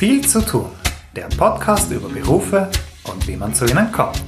[0.00, 0.70] Viel zu tun.
[1.14, 2.70] Der Podcast über Berufe
[3.04, 4.22] und wie man zu ihnen kommt.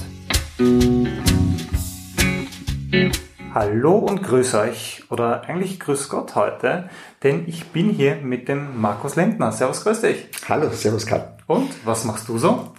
[3.55, 6.91] Hallo und grüß euch oder eigentlich grüß Gott heute,
[7.23, 9.51] denn ich bin hier mit dem Markus Lindner.
[9.51, 10.27] Servus, grüß dich.
[10.47, 11.39] Hallo, servus Karl.
[11.47, 12.75] Und was machst du so?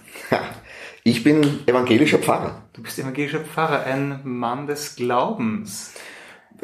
[1.02, 2.62] Ich bin evangelischer Pfarrer.
[2.74, 5.94] Du bist evangelischer Pfarrer, ein Mann des Glaubens.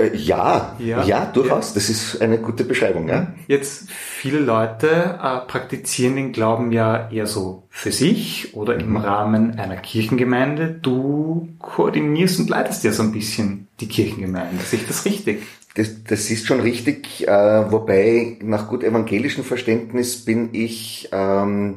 [0.01, 1.69] Äh, ja, ja, ja, durchaus.
[1.69, 1.75] Ja.
[1.75, 3.09] Das ist eine gute Beschreibung.
[3.09, 3.33] Ja.
[3.47, 8.97] Jetzt viele Leute äh, praktizieren den Glauben ja eher so für sich oder im mhm.
[8.97, 10.79] Rahmen einer Kirchengemeinde.
[10.83, 14.63] Du koordinierst und leitest ja so ein bisschen die Kirchengemeinde.
[14.65, 15.43] Sehe ich das richtig?
[15.75, 21.77] Das, das ist schon richtig, äh, wobei nach gut evangelischem Verständnis bin ich ähm,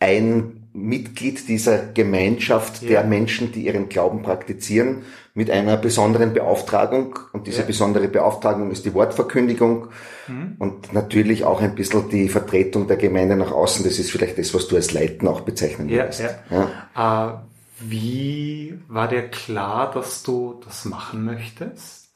[0.00, 2.88] ein Mitglied dieser Gemeinschaft ja.
[2.88, 5.02] der Menschen, die ihren Glauben praktizieren,
[5.38, 7.16] mit einer besonderen Beauftragung.
[7.32, 7.66] Und diese ja.
[7.66, 9.86] besondere Beauftragung ist die Wortverkündigung
[10.26, 10.56] mhm.
[10.58, 13.84] und natürlich auch ein bisschen die Vertretung der Gemeinde nach außen.
[13.84, 16.24] Das ist vielleicht das, was du als Leiten auch bezeichnen ja, würdest.
[16.50, 16.66] Ja.
[16.96, 17.30] Ja.
[17.30, 22.08] Äh, wie war dir klar, dass du das machen möchtest?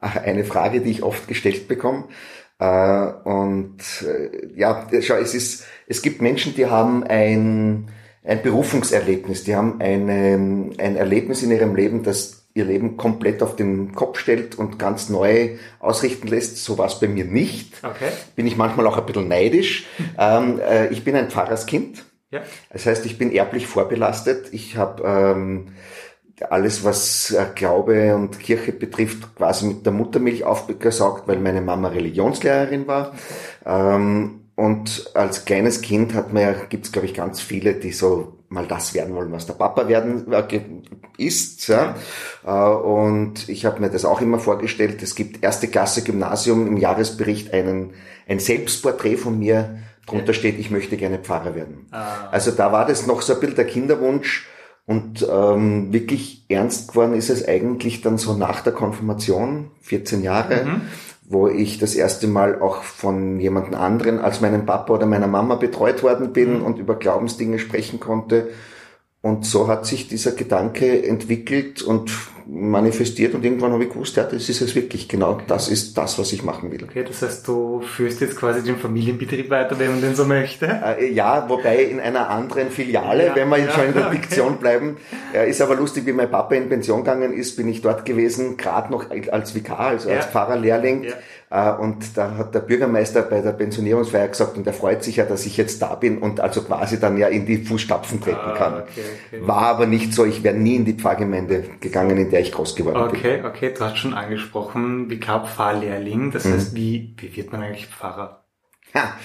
[0.00, 2.04] Eine Frage, die ich oft gestellt bekomme.
[2.60, 7.88] Äh, und äh, ja, schau, es ist, es gibt Menschen, die haben ein,
[8.24, 13.56] ein Berufungserlebnis, die haben eine, ein Erlebnis in ihrem Leben, das ihr Leben komplett auf
[13.56, 16.62] den Kopf stellt und ganz neu ausrichten lässt.
[16.62, 17.74] So war es bei mir nicht.
[17.82, 18.10] Okay.
[18.36, 19.86] Bin ich manchmal auch ein bisschen neidisch.
[20.18, 22.04] ähm, äh, ich bin ein Pfarrerskind.
[22.30, 22.42] Ja.
[22.70, 24.52] Das heißt, ich bin erblich vorbelastet.
[24.52, 25.68] Ich habe ähm,
[26.50, 31.88] alles, was äh, Glaube und Kirche betrifft, quasi mit der Muttermilch aufgesaugt, weil meine Mama
[31.88, 33.14] Religionslehrerin war.
[33.64, 37.92] Ähm, und als kleines Kind hat man ja, gibt es glaube ich ganz viele, die
[37.92, 40.60] so mal das werden wollen, was der Papa werden äh,
[41.16, 41.66] ist.
[41.68, 41.96] Ja.
[42.44, 45.02] Äh, und ich habe mir das auch immer vorgestellt.
[45.02, 47.94] Es gibt erste Klasse Gymnasium im Jahresbericht einen,
[48.28, 49.78] ein Selbstporträt von mir.
[50.06, 51.86] Drunter steht, ich möchte gerne Pfarrer werden.
[51.92, 52.28] Ah.
[52.30, 54.46] Also da war das noch so ein bisschen der Kinderwunsch.
[54.84, 60.64] Und ähm, wirklich ernst geworden ist es eigentlich dann so nach der Konfirmation, 14 Jahre,
[60.64, 60.80] mhm.
[61.24, 65.54] Wo ich das erste Mal auch von jemand anderen als meinem Papa oder meiner Mama
[65.54, 66.64] betreut worden bin mhm.
[66.64, 68.50] und über Glaubensdinge sprechen konnte.
[69.22, 72.10] Und so hat sich dieser Gedanke entwickelt und
[72.46, 75.44] manifestiert und irgendwann habe ich gewusst, ja, das ist es wirklich, genau, okay.
[75.46, 76.84] das ist das, was ich machen will.
[76.84, 80.66] Okay, das heißt, du führst jetzt quasi den Familienbetrieb weiter, wenn man den so möchte?
[80.66, 84.16] Äh, ja, wobei in einer anderen Filiale, ja, wenn wir ja, schon in der okay.
[84.16, 84.96] Diktion bleiben.
[85.34, 88.56] Äh, ist aber lustig, wie mein Papa in Pension gegangen ist, bin ich dort gewesen,
[88.56, 90.16] gerade noch als Vikar, also ja.
[90.16, 91.06] als Pfarrerlehrling.
[91.52, 95.24] Äh, und da hat der Bürgermeister bei der Pensionierungsfeier gesagt, und er freut sich ja,
[95.24, 98.54] dass ich jetzt da bin und also quasi dann ja in die Fußstapfen treten ah,
[98.56, 98.74] kann.
[98.82, 99.46] Okay.
[99.46, 102.74] War aber nicht so, ich wäre nie in die Pfarrgemeinde gegangen, in der ich groß
[102.74, 103.46] geworden okay, bin.
[103.46, 106.52] Okay, okay, du hast schon angesprochen, Vikar-Pfarrlehrling, das mhm.
[106.54, 108.44] heißt, wie, wie wird man eigentlich Pfarrer?
[108.94, 109.16] Ja,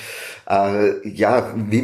[0.50, 1.81] äh, ja wie,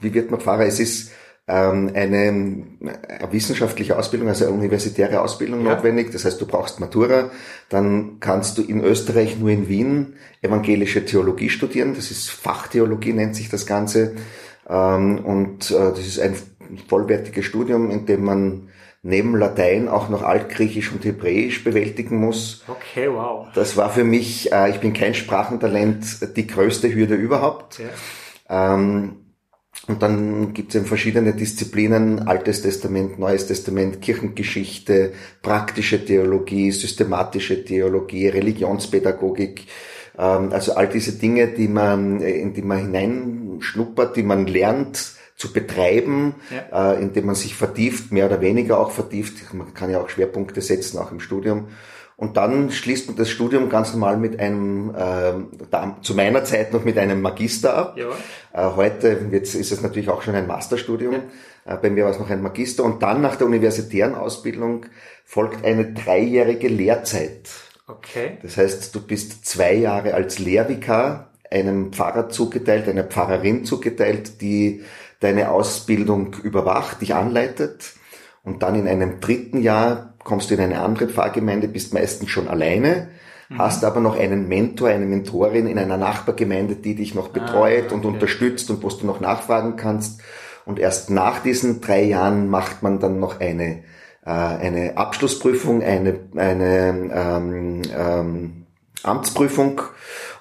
[0.00, 0.66] wie wird man Pfarrer?
[0.66, 1.12] Es ist
[1.50, 5.74] ähm, eine, eine wissenschaftliche Ausbildung, also eine universitäre Ausbildung ja.
[5.74, 6.12] notwendig.
[6.12, 7.30] Das heißt, du brauchst Matura.
[7.68, 11.94] Dann kannst du in Österreich nur in Wien evangelische Theologie studieren.
[11.94, 14.14] Das ist Fachtheologie, nennt sich das Ganze.
[14.68, 16.36] Ähm, und äh, das ist ein
[16.88, 18.68] vollwertiges Studium, in dem man
[19.02, 22.64] neben Latein auch noch Altgriechisch und Hebräisch bewältigen muss.
[22.68, 23.48] Okay, wow.
[23.54, 27.80] Das war für mich, äh, ich bin kein Sprachentalent, die größte Hürde überhaupt.
[27.80, 28.68] Ja.
[28.78, 29.16] Ähm,
[29.86, 35.12] und dann gibt es eben verschiedene Disziplinen, Altes Testament, Neues Testament, Kirchengeschichte,
[35.42, 39.66] praktische Theologie, systematische Theologie, Religionspädagogik,
[40.18, 45.54] ähm, also all diese Dinge, die man, in die man hineinschnuppert, die man lernt zu
[45.54, 46.92] betreiben, ja.
[46.92, 49.54] Äh, indem man sich vertieft, mehr oder weniger auch vertieft.
[49.54, 51.68] Man kann ja auch Schwerpunkte setzen, auch im Studium.
[52.16, 56.84] Und dann schließt man das Studium ganz normal mit einem, äh, zu meiner Zeit noch
[56.84, 57.96] mit einem Magister ab.
[57.96, 58.10] Ja.
[58.52, 61.14] Äh, heute jetzt ist es natürlich auch schon ein Masterstudium.
[61.64, 61.74] Ja.
[61.74, 62.84] Äh, bei mir war es noch ein Magister.
[62.84, 64.84] Und dann nach der universitären Ausbildung
[65.24, 67.48] folgt eine dreijährige Lehrzeit.
[67.86, 68.36] Okay.
[68.42, 74.82] Das heißt, du bist zwei Jahre als Lehrvikar einem Pfarrer zugeteilt, einer Pfarrerin zugeteilt, die
[75.20, 77.94] deine Ausbildung überwacht, dich anleitet.
[78.42, 82.48] Und dann in einem dritten Jahr kommst du in eine andere Pfarrgemeinde, bist meistens schon
[82.48, 83.08] alleine,
[83.48, 83.58] mhm.
[83.58, 87.86] hast aber noch einen Mentor, eine Mentorin in einer Nachbargemeinde, die dich noch betreut ah,
[87.86, 87.94] okay.
[87.94, 90.22] und unterstützt und wo du noch nachfragen kannst.
[90.64, 93.82] Und erst nach diesen drei Jahren macht man dann noch eine,
[94.24, 98.66] äh, eine Abschlussprüfung, eine, eine ähm, ähm,
[99.02, 99.82] Amtsprüfung.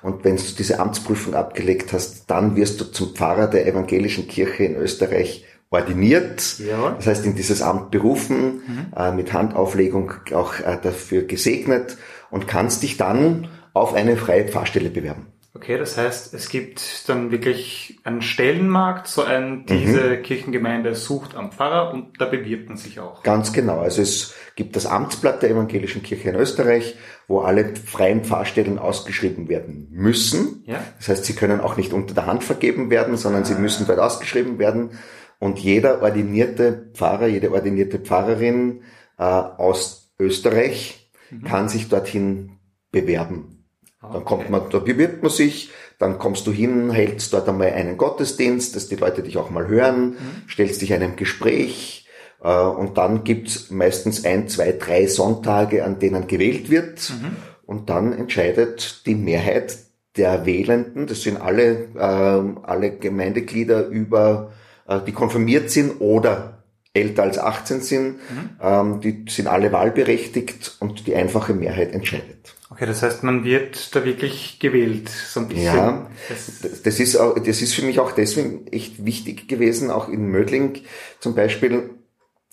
[0.02, 4.64] Und wenn du diese Amtsprüfung abgelegt hast, dann wirst du zum Pfarrer der evangelischen Kirche
[4.64, 6.92] in Österreich ordiniert, ja.
[6.92, 8.88] das heißt in dieses Amt berufen, mhm.
[8.96, 11.98] äh, mit Handauflegung auch äh, dafür gesegnet
[12.32, 15.28] und kannst dich dann auf eine freie Pfarrstelle bewerben.
[15.56, 20.24] Okay, das heißt, es gibt dann wirklich einen Stellenmarkt, so ein, diese mhm.
[20.24, 23.24] Kirchengemeinde sucht am Pfarrer und da bewirbt man sich auch.
[23.24, 23.80] Ganz genau.
[23.80, 26.96] Also es gibt das Amtsblatt der Evangelischen Kirche in Österreich,
[27.30, 30.64] wo alle freien Pfarrstellen ausgeschrieben werden müssen.
[30.66, 30.84] Ja.
[30.98, 33.46] Das heißt, sie können auch nicht unter der Hand vergeben werden, sondern ah.
[33.46, 34.98] sie müssen dort ausgeschrieben werden.
[35.38, 38.82] Und jeder ordinierte Pfarrer, jede ordinierte Pfarrerin
[39.20, 41.44] äh, aus Österreich mhm.
[41.44, 42.58] kann sich dorthin
[42.92, 43.64] bewerben.
[44.02, 44.14] Okay.
[44.14, 47.98] Dann kommt man, da bewirbt man sich, dann kommst du hin, hältst dort einmal einen
[47.98, 50.50] Gottesdienst, dass die Leute dich auch mal hören, mhm.
[50.50, 52.09] stellst dich einem Gespräch
[52.48, 57.36] und dann gibt's meistens ein, zwei, drei Sonntage, an denen gewählt wird mhm.
[57.66, 59.78] und dann entscheidet die Mehrheit
[60.16, 64.54] der Wählenden, das sind alle, äh, alle Gemeindeglieder über,
[64.88, 66.64] äh, die konfirmiert sind oder
[66.94, 68.50] älter als 18 sind, mhm.
[68.62, 72.56] ähm, die sind alle wahlberechtigt und die einfache Mehrheit entscheidet.
[72.72, 75.66] Okay, das heißt, man wird da wirklich gewählt, so ein bisschen.
[75.66, 80.08] Ja, das, das ist, auch, das ist für mich auch deswegen echt wichtig gewesen, auch
[80.10, 80.82] in Mödling
[81.20, 81.92] zum Beispiel.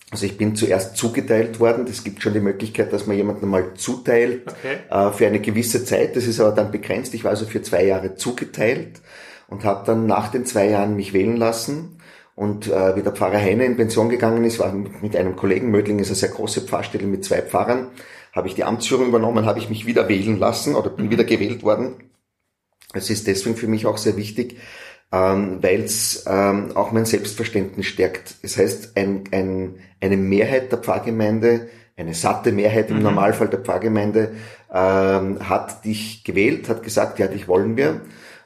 [0.09, 1.85] Also ich bin zuerst zugeteilt worden.
[1.89, 4.77] Es gibt schon die Möglichkeit, dass man jemanden mal zuteilt okay.
[4.89, 6.15] äh, für eine gewisse Zeit.
[6.15, 7.13] Das ist aber dann begrenzt.
[7.13, 9.01] Ich war also für zwei Jahre zugeteilt
[9.49, 11.97] und habe dann nach den zwei Jahren mich wählen lassen.
[12.35, 15.99] Und äh, wie der Pfarrer Heine in Pension gegangen ist, war mit einem Kollegen, Mödling
[15.99, 17.87] ist eine sehr große Pfarrstelle mit zwei Pfarrern,
[18.31, 21.63] habe ich die Amtsführung übernommen, habe ich mich wieder wählen lassen oder bin wieder gewählt
[21.63, 21.95] worden.
[22.93, 24.57] Es ist deswegen für mich auch sehr wichtig,
[25.11, 28.35] ähm, weil es ähm, auch mein Selbstverständnis stärkt.
[28.43, 33.03] Das heißt, ein, ein, eine Mehrheit der Pfarrgemeinde, eine satte Mehrheit im mhm.
[33.03, 34.33] Normalfall der Pfarrgemeinde,
[34.71, 38.01] ähm, hat dich gewählt, hat gesagt, ja, dich wollen wir.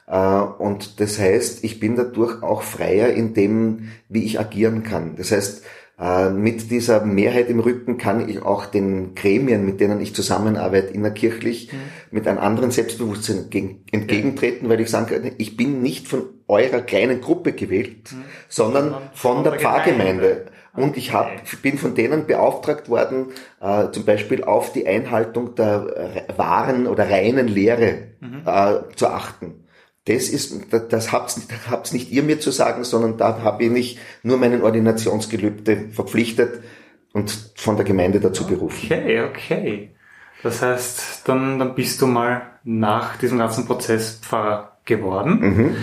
[0.06, 5.16] Äh, und das heißt, ich bin dadurch auch freier in dem, wie ich agieren kann.
[5.16, 5.64] Das heißt,
[6.30, 11.72] mit dieser Mehrheit im Rücken kann ich auch den Gremien, mit denen ich zusammenarbeite, innerkirchlich,
[11.72, 11.78] mhm.
[12.10, 13.46] mit einem anderen Selbstbewusstsein
[13.92, 18.24] entgegentreten, weil ich sagen kann, ich bin nicht von eurer kleinen Gruppe gewählt, mhm.
[18.48, 20.46] sondern von, der, der Pfarrgemeinde.
[20.74, 23.26] Und ich hab, bin von denen beauftragt worden,
[23.60, 28.42] äh, zum Beispiel auf die Einhaltung der wahren oder reinen Lehre mhm.
[28.44, 29.61] äh, zu achten
[30.06, 31.40] das ist, das habt's,
[31.70, 36.62] habt's nicht ihr mir zu sagen, sondern da habe ich nur meinen Ordinationsgelübde verpflichtet
[37.12, 38.86] und von der Gemeinde dazu berufen.
[38.86, 39.90] Okay, okay.
[40.42, 45.38] Das heißt, dann, dann bist du mal nach diesem ganzen Prozess Pfarrer geworden.
[45.40, 45.76] Mhm.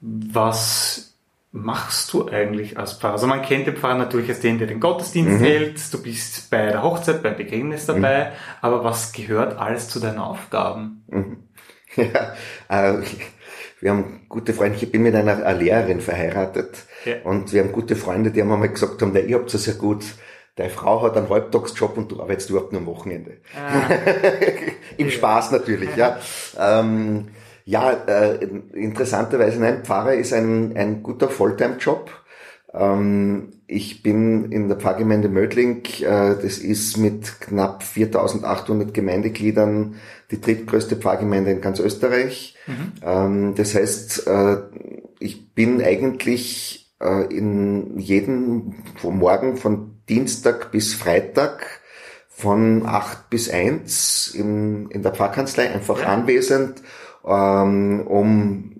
[0.00, 1.14] Was
[1.52, 3.12] machst du eigentlich als Pfarrer?
[3.12, 5.44] Also man kennt den Pfarrer natürlich als den, der den Gottesdienst mhm.
[5.44, 5.92] hält.
[5.92, 8.30] Du bist bei der Hochzeit, beim Begräbnis dabei.
[8.30, 8.32] Mhm.
[8.62, 11.04] Aber was gehört alles zu deinen Aufgaben?
[11.96, 12.34] Ja,
[12.68, 13.02] äh,
[13.80, 17.16] wir haben gute Freunde, ich bin mit einer Lehrerin verheiratet ja.
[17.24, 20.04] und wir haben gute Freunde, die haben einmal gesagt haben, ihr habt es ja gut,
[20.54, 23.38] deine Frau hat einen Halbtagsjob und du arbeitest überhaupt nur am Wochenende.
[23.56, 23.90] Ah.
[24.96, 25.12] Im ja.
[25.12, 26.18] Spaß natürlich, ja.
[26.58, 27.28] Ähm,
[27.64, 32.10] ja, äh, interessanterweise, nein, Pfarrer ist ein, ein guter Volltime-Job.
[32.74, 39.96] Ähm, ich bin in der Pfarrgemeinde Mödling, äh, das ist mit knapp 4800 Gemeindegliedern
[40.30, 42.56] die drittgrößte Pfarrgemeinde in ganz Österreich.
[42.66, 42.92] Mhm.
[43.02, 44.56] Ähm, das heißt, äh,
[45.18, 51.80] ich bin eigentlich äh, in jedem vom Morgen von Dienstag bis Freitag
[52.28, 56.06] von acht bis eins in, in der Pfarrkanzlei einfach ja.
[56.06, 56.82] anwesend,
[57.24, 58.71] ähm, um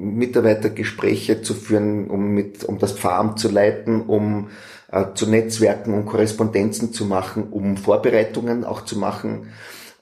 [0.00, 4.48] Mitarbeitergespräche zu führen, um mit, um das Pfarramt zu leiten, um
[4.90, 9.52] äh, zu Netzwerken, um Korrespondenzen zu machen, um Vorbereitungen auch zu machen.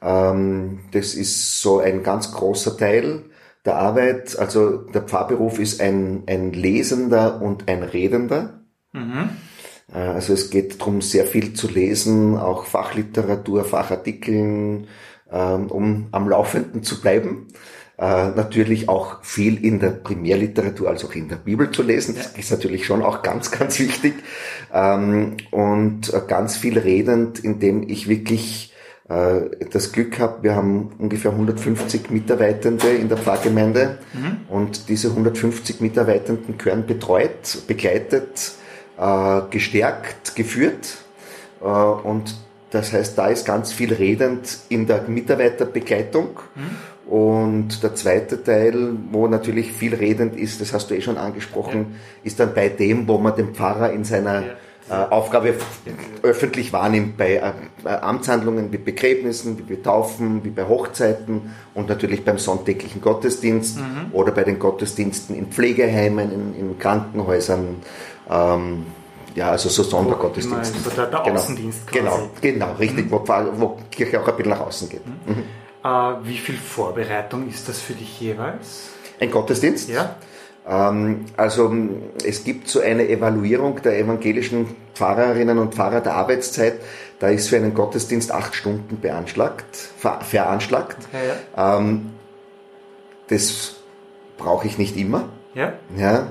[0.00, 3.24] Ähm, das ist so ein ganz großer Teil
[3.64, 4.38] der Arbeit.
[4.38, 8.60] Also der Pfarrberuf ist ein, ein Lesender und ein Redender.
[8.92, 9.30] Mhm.
[9.92, 14.86] Äh, also es geht darum, sehr viel zu lesen, auch Fachliteratur, Fachartikeln,
[15.30, 17.48] ähm, um am Laufenden zu bleiben.
[17.98, 22.14] Äh, natürlich auch viel in der Primärliteratur, also auch in der Bibel zu lesen.
[22.14, 24.14] Das ist natürlich schon auch ganz, ganz wichtig.
[24.72, 28.72] Ähm, und äh, ganz viel redend, indem ich wirklich
[29.08, 29.40] äh,
[29.72, 34.42] das Glück habe, wir haben ungefähr 150 Mitarbeitende in der Pfarrgemeinde mhm.
[34.48, 38.52] und diese 150 Mitarbeitenden gehören betreut, begleitet,
[38.96, 40.98] äh, gestärkt, geführt
[41.60, 42.36] und
[42.70, 46.38] das heißt, da ist ganz viel redend in der Mitarbeiterbegleitung.
[46.54, 46.76] Mhm.
[47.08, 51.78] Und der zweite Teil, wo natürlich viel redend ist, das hast du eh schon angesprochen,
[51.78, 51.96] ja.
[52.24, 54.42] ist dann bei dem, wo man den Pfarrer in seiner
[54.90, 55.06] ja.
[55.06, 55.54] äh, Aufgabe
[56.22, 62.26] öffentlich wahrnimmt, bei äh, Amtshandlungen wie Begräbnissen, wie bei Taufen, wie bei Hochzeiten und natürlich
[62.26, 64.12] beim sonntäglichen Gottesdienst mhm.
[64.12, 67.76] oder bei den Gottesdiensten in Pflegeheimen, in, in Krankenhäusern.
[68.28, 68.84] Ähm,
[69.34, 70.74] ja, also so Sondergottesdienst.
[70.74, 71.36] Also der, der genau.
[71.36, 71.98] Außendienst quasi.
[72.00, 73.12] Genau, genau, richtig, mhm.
[73.12, 75.06] wo, wo Kirche auch ein bisschen nach außen geht.
[75.06, 75.44] Mhm.
[75.88, 76.28] Mhm.
[76.28, 78.90] wie viel Vorbereitung ist das für dich jeweils?
[79.20, 79.88] Ein Gottesdienst?
[79.88, 80.16] Ja.
[80.68, 81.74] Ähm, also
[82.24, 86.74] es gibt so eine Evaluierung der evangelischen Pfarrerinnen und Pfarrer der Arbeitszeit.
[87.18, 90.98] Da ist für einen Gottesdienst acht Stunden beanschlagt, veranschlagt.
[91.08, 91.78] Okay, ja.
[91.78, 92.10] ähm,
[93.28, 93.76] das
[94.36, 95.28] brauche ich nicht immer.
[95.54, 95.72] Ja.
[95.96, 96.28] ja.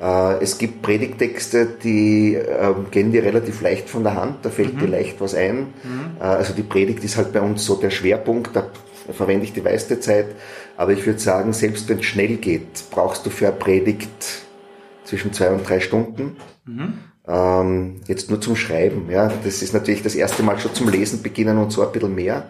[0.00, 4.74] Äh, es gibt Predigtexte, die äh, gehen dir relativ leicht von der Hand, da fällt
[4.74, 4.78] mhm.
[4.80, 5.74] dir leicht was ein.
[5.82, 6.16] Mhm.
[6.18, 8.66] Äh, also die Predigt ist halt bei uns so der Schwerpunkt, da
[9.10, 10.26] verwende ich die meiste Zeit.
[10.76, 14.42] Aber ich würde sagen, selbst wenn es schnell geht, brauchst du für eine Predigt
[15.04, 16.36] zwischen zwei und drei Stunden.
[16.64, 16.98] Mhm.
[17.26, 19.08] Ähm, jetzt nur zum Schreiben.
[19.10, 22.14] Ja, das ist natürlich das erste Mal schon zum Lesen beginnen und so ein bisschen
[22.14, 22.46] mehr.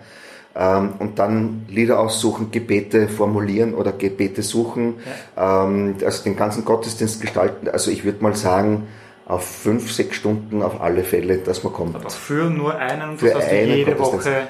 [0.55, 4.97] Ähm, und dann Lieder aussuchen, Gebete formulieren oder Gebete suchen,
[5.37, 5.65] ja.
[5.65, 7.69] ähm, also den ganzen Gottesdienst gestalten.
[7.69, 8.87] Also ich würde mal sagen,
[9.27, 11.95] auf fünf, sechs Stunden auf alle Fälle, dass man kommt.
[11.95, 14.49] Aber für nur einen, für das heißt einen jede Woche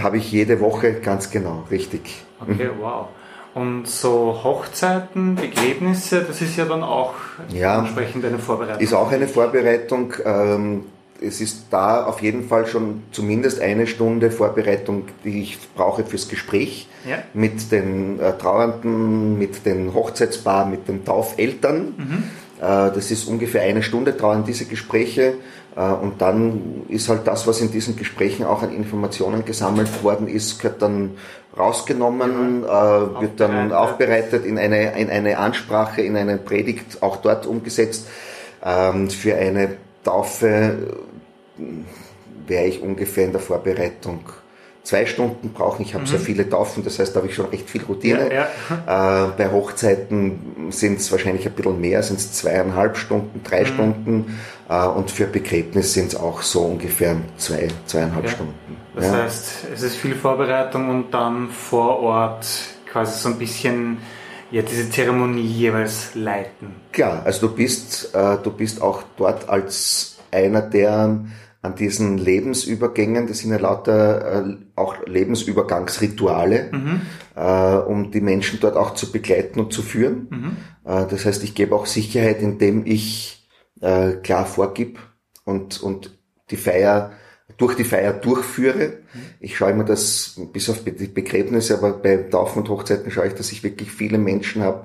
[0.00, 2.22] habe ich jede Woche, ganz genau, richtig.
[2.40, 2.80] Okay, mhm.
[2.80, 3.06] wow.
[3.54, 7.14] Und so Hochzeiten, Begräbnisse, das ist ja dann auch
[7.48, 8.80] ja, entsprechend eine Vorbereitung.
[8.80, 10.14] Ist auch eine Vorbereitung.
[10.24, 10.84] Ähm,
[11.20, 16.28] es ist da auf jeden Fall schon zumindest eine Stunde Vorbereitung, die ich brauche fürs
[16.28, 17.18] Gespräch ja.
[17.34, 21.94] mit den äh, Trauernden, mit den Hochzeitspaar, mit den Taufeltern.
[21.96, 22.22] Mhm.
[22.60, 25.34] Äh, das ist ungefähr eine Stunde dauern diese Gespräche.
[25.76, 30.28] Äh, und dann ist halt das, was in diesen Gesprächen auch an Informationen gesammelt worden
[30.28, 31.12] ist, gehört dann
[31.56, 37.16] rausgenommen, ja, äh, wird dann aufbereitet in eine, in eine Ansprache, in eine Predigt auch
[37.16, 38.06] dort umgesetzt.
[38.64, 41.02] Ähm, für eine Taufe
[42.46, 44.20] wäre ich ungefähr in der Vorbereitung
[44.88, 45.82] zwei Stunden brauchen.
[45.82, 46.08] Ich habe mhm.
[46.08, 48.32] sehr viele Taufen, das heißt, da habe ich schon recht viel Routine.
[48.32, 48.48] Ja,
[48.86, 49.26] ja.
[49.26, 53.66] Äh, bei Hochzeiten sind es wahrscheinlich ein bisschen mehr, sind es zweieinhalb Stunden, drei mhm.
[53.66, 54.38] Stunden.
[54.68, 58.30] Äh, und für Begräbnis sind es auch so ungefähr zwei, zweieinhalb ja.
[58.30, 58.54] Stunden.
[58.94, 62.46] Das heißt, es ist viel Vorbereitung und dann vor Ort
[62.90, 63.98] quasi so ein bisschen
[64.50, 66.68] ja, diese Zeremonie jeweils leiten.
[66.92, 71.24] Klar, also du bist, äh, du bist auch dort als einer, der
[71.60, 77.00] an diesen Lebensübergängen, das sind ja lauter äh, auch Lebensübergangsrituale, mhm.
[77.34, 80.28] äh, um die Menschen dort auch zu begleiten und zu führen.
[80.30, 80.56] Mhm.
[80.84, 83.37] Äh, das heißt, ich gebe auch Sicherheit, indem ich
[83.80, 84.98] äh, klar vorgib
[85.44, 86.18] und, und
[86.50, 87.12] die Feier
[87.56, 88.88] durch die Feier durchführe.
[89.12, 89.20] Mhm.
[89.40, 93.34] Ich schaue immer, dass bis auf die Begräbnisse, aber bei Taufen und Hochzeiten schaue ich,
[93.34, 94.84] dass ich wirklich viele Menschen habe,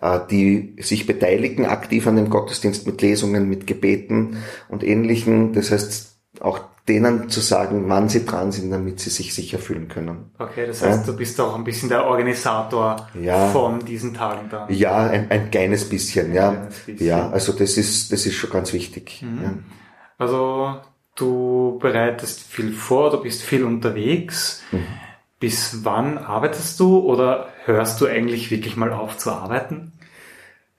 [0.00, 5.52] äh, die sich beteiligen aktiv an dem Gottesdienst mit Lesungen, mit Gebeten und ähnlichen.
[5.52, 9.88] Das heißt, auch denen zu sagen, wann sie dran sind, damit sie sich sicher fühlen
[9.88, 10.30] können.
[10.38, 11.12] Okay, das heißt, ja?
[11.12, 13.48] du bist auch ein bisschen der Organisator ja.
[13.50, 14.72] von diesen Tagen dann.
[14.72, 16.50] Ja, ein, ein kleines bisschen, ein ja.
[16.50, 17.06] Kleines bisschen.
[17.06, 19.22] Ja, also das ist, das ist schon ganz wichtig.
[19.22, 19.42] Mhm.
[19.42, 19.54] Ja.
[20.18, 20.80] Also
[21.14, 24.62] du bereitest viel vor, du bist viel unterwegs.
[24.72, 24.86] Mhm.
[25.38, 29.92] Bis wann arbeitest du oder hörst du eigentlich wirklich mal auf zu arbeiten?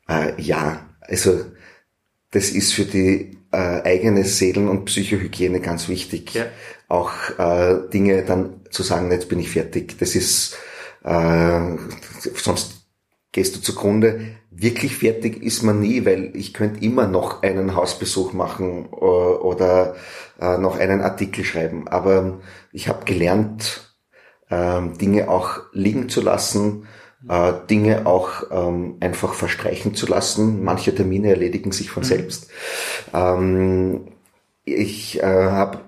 [0.07, 1.45] Äh, ja, also
[2.31, 6.33] das ist für die äh, eigene Seelen- und Psychohygiene ganz wichtig.
[6.33, 6.45] Ja.
[6.87, 9.97] Auch äh, Dinge dann zu sagen, jetzt bin ich fertig.
[9.99, 10.57] Das ist,
[11.03, 11.61] äh,
[12.35, 12.87] sonst
[13.31, 14.35] gehst du zugrunde.
[14.49, 19.95] Wirklich fertig ist man nie, weil ich könnte immer noch einen Hausbesuch machen äh, oder
[20.39, 21.87] äh, noch einen Artikel schreiben.
[21.87, 22.39] Aber
[22.71, 23.95] ich habe gelernt,
[24.49, 26.87] äh, Dinge auch liegen zu lassen,
[27.29, 30.63] äh, Dinge auch ähm, einfach verstreichen zu lassen.
[30.63, 32.07] Manche Termine erledigen sich von mhm.
[32.07, 32.49] selbst.
[33.13, 34.07] Ähm,
[34.65, 35.79] ich äh, habe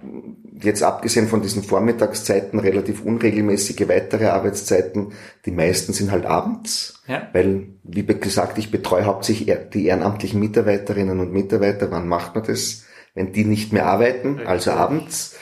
[0.62, 5.13] jetzt abgesehen von diesen Vormittagszeiten relativ unregelmäßige weitere Arbeitszeiten.
[5.46, 7.27] Die meisten sind halt abends, ja.
[7.34, 11.92] weil, wie gesagt, ich betreue hauptsächlich die ehrenamtlichen Mitarbeiterinnen und Mitarbeiter.
[11.92, 12.84] Wann macht man das?
[13.13, 15.36] Wenn die nicht mehr arbeiten, also abends.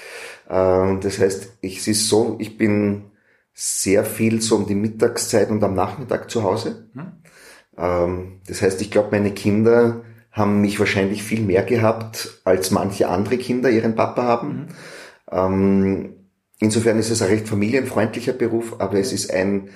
[0.47, 3.05] Äh, das heißt, ich ist so, ich bin
[3.53, 6.87] sehr viel so um die Mittagszeit und am Nachmittag zu Hause.
[6.93, 8.39] Mhm.
[8.47, 13.37] das heißt, ich glaube, meine Kinder haben mich wahrscheinlich viel mehr gehabt, als manche andere
[13.37, 14.67] Kinder ihren Papa haben.
[15.31, 16.13] Mhm.
[16.59, 19.69] insofern ist es ein recht familienfreundlicher Beruf, aber es ist ein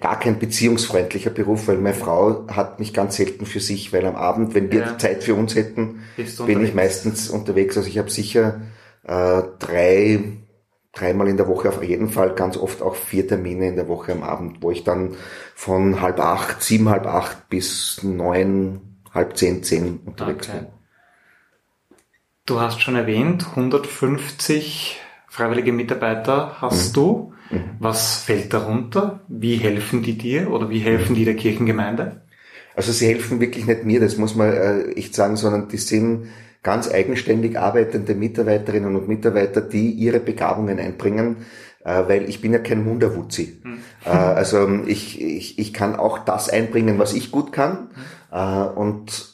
[0.00, 4.14] gar kein beziehungsfreundlicher Beruf, weil meine Frau hat mich ganz selten für sich, weil am
[4.14, 4.98] Abend, wenn wir ja.
[4.98, 6.00] Zeit für uns hätten,
[6.46, 7.76] bin ich meistens unterwegs.
[7.76, 8.60] Also ich habe sicher
[9.04, 10.20] äh, drei
[10.92, 14.12] dreimal in der Woche auf jeden Fall, ganz oft auch vier Termine in der Woche
[14.12, 15.16] am Abend, wo ich dann
[15.54, 20.58] von halb acht, sieben, halb acht bis neun, halb zehn, zehn unterwegs okay.
[20.58, 20.66] bin.
[22.44, 26.92] Du hast schon erwähnt, 150 freiwillige Mitarbeiter hast mhm.
[26.94, 27.32] du.
[27.50, 27.70] Mhm.
[27.78, 29.20] Was fällt darunter?
[29.28, 32.22] Wie helfen die dir oder wie helfen die der Kirchengemeinde?
[32.74, 36.28] Also sie helfen wirklich nicht mir, das muss man äh, echt sagen, sondern die sind
[36.62, 41.44] ganz eigenständig arbeitende Mitarbeiterinnen und Mitarbeiter, die ihre Begabungen einbringen.
[41.84, 43.60] äh, weil ich bin ja kein Wunderwutzi.
[43.62, 43.78] Mhm.
[44.04, 47.88] Äh, also ich, ich, ich kann auch das einbringen, was ich gut kann.
[48.30, 48.36] Mhm.
[48.36, 49.32] Äh, und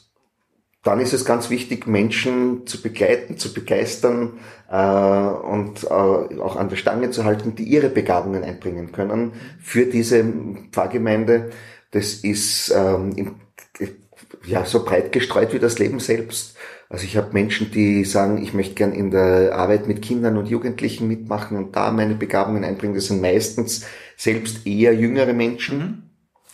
[0.83, 7.11] dann ist es ganz wichtig, Menschen zu begleiten, zu begeistern und auch an der Stange
[7.11, 10.23] zu halten, die ihre Begabungen einbringen können für diese
[10.71, 11.49] Pfarrgemeinde.
[11.91, 13.35] Das ist ähm,
[14.45, 16.55] ja so breit gestreut wie das Leben selbst.
[16.89, 20.47] Also ich habe Menschen, die sagen, ich möchte gern in der Arbeit mit Kindern und
[20.47, 22.95] Jugendlichen mitmachen und da meine Begabungen einbringen.
[22.95, 23.85] Das sind meistens
[24.17, 25.77] selbst eher jüngere Menschen.
[25.77, 26.09] Mhm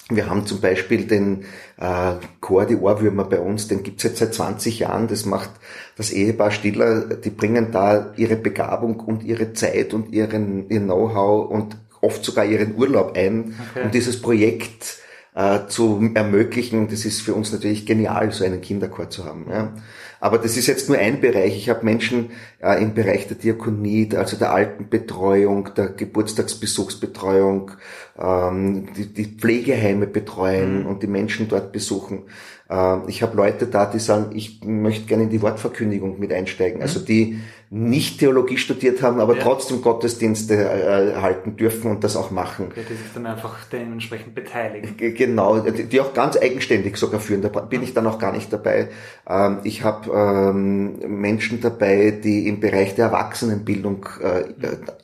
[0.09, 1.45] wir haben zum Beispiel den
[1.77, 5.07] äh, Chor Die Ohrwürmer bei uns, den gibt's jetzt seit 20 Jahren.
[5.07, 5.49] Das macht
[5.97, 11.49] das Ehepaar Stiller, die bringen da ihre Begabung und ihre Zeit und ihren, ihr Know-how
[11.49, 13.85] und oft sogar ihren Urlaub ein, okay.
[13.85, 14.99] um dieses Projekt
[15.35, 16.87] äh, zu ermöglichen.
[16.87, 19.45] Das ist für uns natürlich genial, so einen Kinderchor zu haben.
[19.49, 19.73] Ja.
[20.19, 21.57] Aber das ist jetzt nur ein Bereich.
[21.57, 27.71] Ich habe Menschen äh, im Bereich der Diakonie, also der Altenbetreuung, der Geburtstagsbesuchsbetreuung,
[28.17, 30.85] ähm, die, die Pflegeheime betreuen mhm.
[30.87, 32.23] und die Menschen dort besuchen.
[32.69, 36.81] Äh, ich habe Leute da, die sagen, ich möchte gerne in die Wortverkündigung mit einsteigen.
[36.81, 37.05] Also mhm.
[37.05, 37.39] die
[37.71, 39.43] nicht Theologie studiert haben, aber ja.
[39.43, 42.67] trotzdem Gottesdienste äh, halten dürfen und das auch machen.
[42.69, 44.95] Okay, die sich dann einfach dementsprechend beteiligen.
[44.97, 47.41] Genau, die auch ganz eigenständig sogar führen.
[47.41, 48.89] Da bin ich dann auch gar nicht dabei.
[49.27, 54.43] Ähm, ich habe ähm, Menschen dabei, die im Bereich der Erwachsenenbildung äh,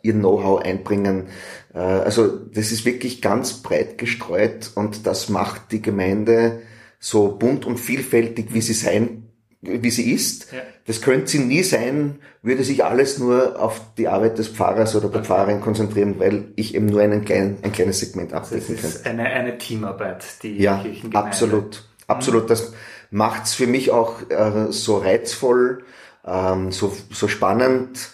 [0.04, 1.28] ihr Know-how einbringen.
[1.74, 6.62] Äh, also das ist wirklich ganz breit gestreut und das macht die Gemeinde
[7.04, 9.24] so bunt und vielfältig, wie sie sein,
[9.60, 10.54] wie sie ist.
[10.54, 10.60] Ja.
[10.86, 15.10] Das könnte sie nie sein, würde sich alles nur auf die Arbeit des Pfarrers oder
[15.10, 18.76] der Pfarrerin konzentrieren, weil ich eben nur einen kleinen, ein kleines Segment abdecken kann.
[18.76, 21.28] Das ist eine, eine Teamarbeit, die ja, Kirchengemeinde.
[21.28, 22.50] Absolut, absolut.
[22.50, 22.74] Das
[23.10, 25.84] macht's für mich auch äh, so reizvoll,
[26.24, 28.12] ähm, so, so spannend,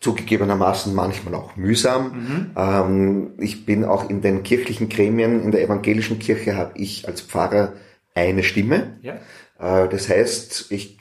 [0.00, 2.12] zugegebenermaßen manchmal auch mühsam.
[2.12, 2.50] Mhm.
[2.56, 7.20] Ähm, ich bin auch in den kirchlichen Gremien, in der evangelischen Kirche habe ich als
[7.20, 7.72] Pfarrer
[8.20, 8.98] eine Stimme.
[9.02, 9.14] Ja.
[9.58, 10.98] Äh, das heißt, ich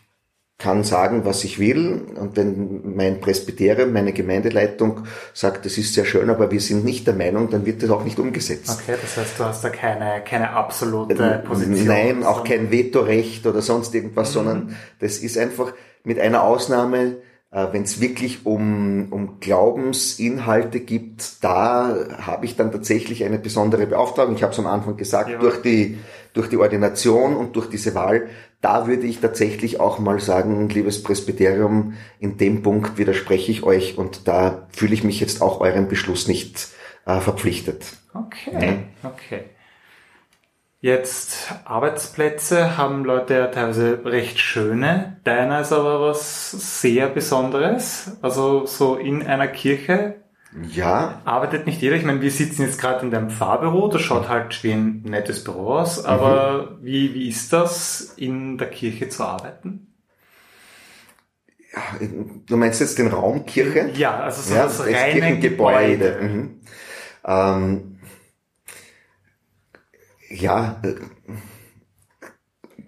[0.60, 2.06] kann sagen, was ich will.
[2.16, 7.08] Und wenn mein Presbyterium, meine Gemeindeleitung sagt, das ist sehr schön, aber wir sind nicht
[7.08, 8.70] der Meinung, dann wird das auch nicht umgesetzt.
[8.70, 11.88] Okay, das heißt, du hast da keine, keine absolute Position.
[11.88, 14.34] Nein, auch kein Vetorecht oder sonst irgendwas, mhm.
[14.34, 17.18] sondern das ist einfach mit einer Ausnahme,
[17.52, 23.88] äh, wenn es wirklich um, um Glaubensinhalte gibt, da habe ich dann tatsächlich eine besondere
[23.88, 24.36] Beauftragung.
[24.36, 25.40] Ich habe es am Anfang gesagt, ja.
[25.40, 25.98] durch, die,
[26.34, 28.30] durch die Ordination und durch diese Wahl,
[28.62, 33.98] da würde ich tatsächlich auch mal sagen, liebes Presbyterium, in dem Punkt widerspreche ich euch
[33.98, 36.70] und da fühle ich mich jetzt auch eurem Beschluss nicht
[37.06, 37.98] äh, verpflichtet.
[38.14, 39.10] Okay, ja.
[39.10, 39.44] okay.
[40.82, 45.20] Jetzt Arbeitsplätze haben Leute ja teilweise recht schöne.
[45.26, 48.18] Deiner ist aber was sehr Besonderes.
[48.22, 50.19] Also so in einer Kirche.
[50.72, 51.22] Ja.
[51.26, 51.96] Arbeitet nicht jeder.
[51.96, 53.88] Ich meine, wir sitzen jetzt gerade in deinem Fahrbüro.
[53.88, 56.04] Das schaut halt wie ein nettes Büro aus.
[56.04, 56.86] Aber mhm.
[56.86, 59.94] wie, wie ist das, in der Kirche zu arbeiten?
[61.72, 62.08] Ja,
[62.48, 63.92] du meinst jetzt den Raum Kirche?
[63.94, 65.98] Ja, also so ja, das reine Gebäude.
[65.98, 66.20] Gebäude.
[66.22, 66.62] Mhm.
[67.26, 68.00] Ähm,
[70.30, 70.96] ja, äh,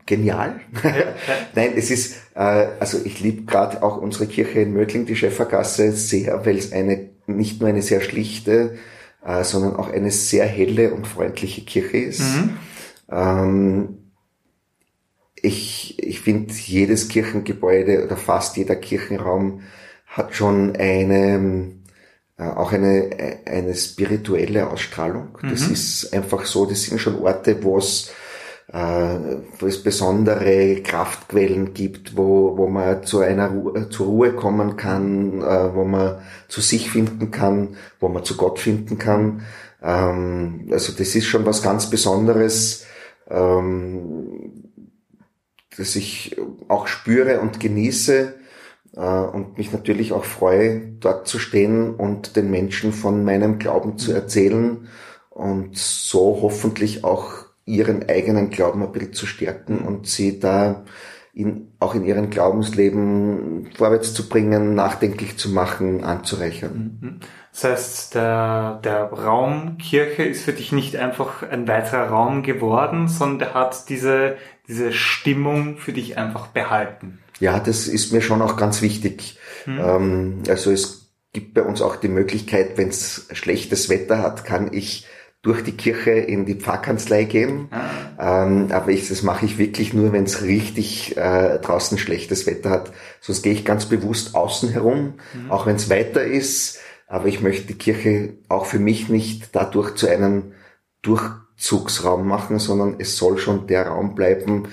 [0.08, 0.62] genial.
[1.56, 2.40] Nein, es ist, äh,
[2.80, 7.11] also ich liebe gerade auch unsere Kirche in Mödling, die Schäfergasse, sehr, weil es eine
[7.38, 8.78] nicht nur eine sehr schlichte,
[9.26, 12.22] äh, sondern auch eine sehr helle und freundliche Kirche ist.
[12.22, 12.58] Mhm.
[13.10, 13.98] Ähm,
[15.36, 19.62] ich ich finde, jedes Kirchengebäude oder fast jeder Kirchenraum
[20.06, 21.72] hat schon eine
[22.38, 25.38] äh, auch eine, eine spirituelle Ausstrahlung.
[25.42, 25.74] Das mhm.
[25.74, 28.21] ist einfach so, das sind schon Orte, wo es äh,
[28.74, 35.42] wo es besondere Kraftquellen gibt, wo, wo man zu einer Ruhe, zur Ruhe kommen kann,
[35.42, 39.42] äh, wo man zu sich finden kann, wo man zu Gott finden kann.
[39.82, 42.86] Ähm, also das ist schon was ganz Besonderes,
[43.30, 44.72] ähm,
[45.78, 46.38] das ich
[46.70, 48.36] auch spüre und genieße
[48.96, 53.98] äh, und mich natürlich auch freue, dort zu stehen und den Menschen von meinem Glauben
[53.98, 54.88] zu erzählen
[55.30, 60.84] und so hoffentlich auch ihren eigenen Glauben ein bisschen zu stärken und sie da
[61.34, 67.00] in, auch in ihrem Glaubensleben vorwärts zu bringen, nachdenklich zu machen, anzureichern.
[67.02, 67.20] Mhm.
[67.54, 73.08] Das heißt, der, der Raum Kirche ist für dich nicht einfach ein weiterer Raum geworden,
[73.08, 74.36] sondern der hat diese,
[74.68, 77.20] diese Stimmung für dich einfach behalten.
[77.40, 79.40] Ja, das ist mir schon auch ganz wichtig.
[79.68, 84.74] Ähm, also es gibt bei uns auch die Möglichkeit, wenn es schlechtes Wetter hat, kann
[84.74, 85.08] ich
[85.42, 87.70] durch die Kirche in die Pfarrkanzlei gehen.
[87.72, 88.46] Ah.
[88.46, 92.70] Ähm, aber ich, das mache ich wirklich nur, wenn es richtig äh, draußen schlechtes Wetter
[92.70, 92.92] hat.
[93.22, 95.52] Sonst gehe ich ganz bewusst außen herum, mhm.
[95.52, 96.80] auch wenn es weiter ist.
[97.08, 100.54] aber ich möchte die Kirche auch für mich nicht dadurch zu einem
[101.02, 104.68] Durchzugsraum machen, sondern es soll schon der Raum bleiben,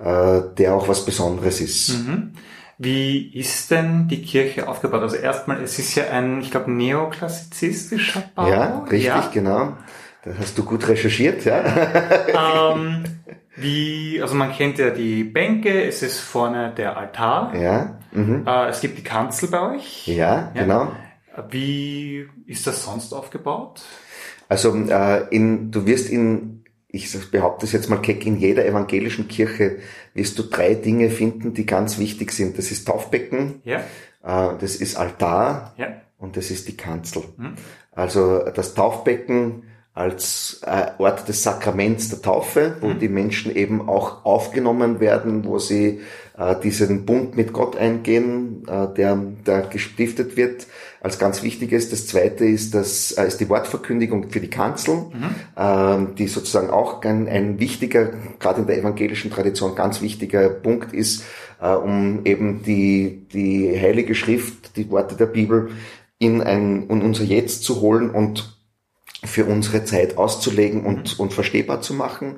[0.00, 1.90] äh, der auch was Besonderes ist.
[1.90, 2.32] Mhm.
[2.78, 5.02] Wie ist denn die Kirche aufgebaut?
[5.02, 8.48] Also erstmal, es ist ja ein, ich glaube, neoklassizistischer Bau.
[8.48, 9.30] Ja, richtig, ja.
[9.32, 9.76] genau.
[10.24, 11.62] Da hast du gut recherchiert, ja.
[12.74, 13.04] Ähm,
[13.56, 17.54] wie, also man kennt ja die Bänke, es ist vorne der Altar.
[17.54, 17.98] Ja.
[18.12, 18.46] Mhm.
[18.46, 20.06] Äh, es gibt die Kanzel bei euch.
[20.06, 20.92] Ja, ja, genau.
[21.50, 23.82] Wie ist das sonst aufgebaut?
[24.48, 29.28] Also äh, in, du wirst in, ich behaupte es jetzt mal keck, in jeder evangelischen
[29.28, 29.78] Kirche
[30.14, 32.56] wirst du drei Dinge finden, die ganz wichtig sind.
[32.56, 33.80] Das ist Taufbecken, ja.
[34.22, 35.88] äh, das ist Altar ja.
[36.16, 37.24] und das ist die Kanzel.
[37.36, 37.54] Mhm.
[37.92, 42.98] Also das Taufbecken als äh, Ort des Sakraments der Taufe, wo mhm.
[42.98, 46.00] die Menschen eben auch aufgenommen werden, wo sie
[46.36, 50.66] äh, diesen Bund mit Gott eingehen, äh, der, der gestiftet wird,
[51.00, 51.90] als ganz wichtiges.
[51.90, 55.34] Das zweite ist, das, äh, ist die Wortverkündigung für die Kanzel, mhm.
[55.54, 60.92] äh, die sozusagen auch ein, ein wichtiger, gerade in der evangelischen Tradition, ganz wichtiger Punkt
[60.92, 61.22] ist,
[61.62, 65.70] äh, um eben die, die Heilige Schrift, die Worte der Bibel
[66.18, 68.54] in, ein, in unser Jetzt zu holen und
[69.24, 72.36] für unsere Zeit auszulegen und, und verstehbar zu machen.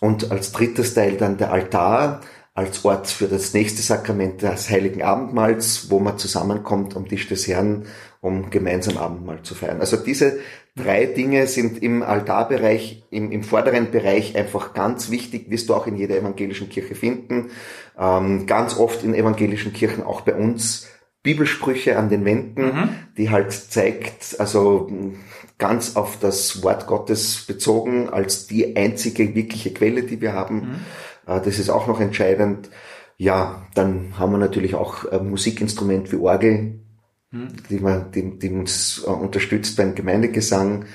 [0.00, 2.20] Und als drittes Teil dann der Altar
[2.54, 7.48] als Ort für das nächste Sakrament des Heiligen Abendmahls, wo man zusammenkommt am Tisch des
[7.48, 7.86] Herrn,
[8.20, 9.80] um gemeinsam Abendmahl zu feiern.
[9.80, 10.38] Also diese
[10.76, 15.86] drei Dinge sind im Altarbereich, im, im vorderen Bereich einfach ganz wichtig, wirst du auch
[15.86, 17.50] in jeder evangelischen Kirche finden.
[17.98, 20.88] Ähm, ganz oft in evangelischen Kirchen, auch bei uns,
[21.22, 22.88] Bibelsprüche an den Wänden, mhm.
[23.16, 24.90] die halt zeigt, also
[25.62, 30.56] ganz auf das Wort Gottes bezogen, als die einzige wirkliche Quelle, die wir haben.
[30.56, 31.32] Mhm.
[31.32, 32.68] Äh, das ist auch noch entscheidend.
[33.16, 36.80] Ja, dann haben wir natürlich auch ein Musikinstrument wie Orgel,
[37.30, 37.48] mhm.
[37.70, 40.86] die, man, die, die uns äh, unterstützt beim Gemeindegesang.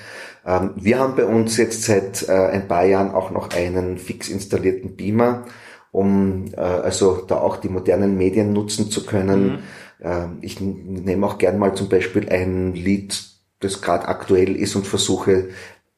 [0.44, 4.28] Ähm, wir haben bei uns jetzt seit äh, ein paar Jahren auch noch einen fix
[4.28, 5.46] installierten Beamer,
[5.92, 9.46] um also da auch die modernen Medien nutzen zu können.
[9.46, 9.58] Mhm.
[10.02, 14.86] Ähm, ich nehme auch gern mal zum Beispiel ein Lied das gerade aktuell ist und
[14.86, 15.48] versuche,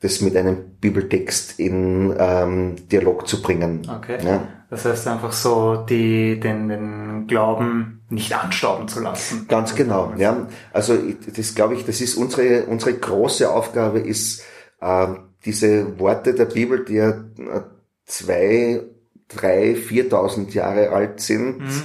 [0.00, 3.82] das mit einem Bibeltext in ähm, Dialog zu bringen.
[3.98, 4.18] Okay.
[4.24, 4.48] Ja.
[4.70, 9.46] Das heißt einfach so, die, den, den Glauben nicht anstauben zu lassen.
[9.48, 10.46] Ganz genau, ja.
[10.72, 10.96] Also
[11.36, 14.42] das glaube ich, das ist unsere, unsere große Aufgabe ist,
[14.80, 15.08] äh,
[15.44, 17.62] diese Worte der Bibel, die ja äh,
[18.06, 18.82] zwei,
[19.28, 21.82] drei, viertausend Jahre alt sind, mhm.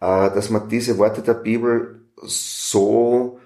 [0.00, 3.37] äh, dass man diese Worte der Bibel so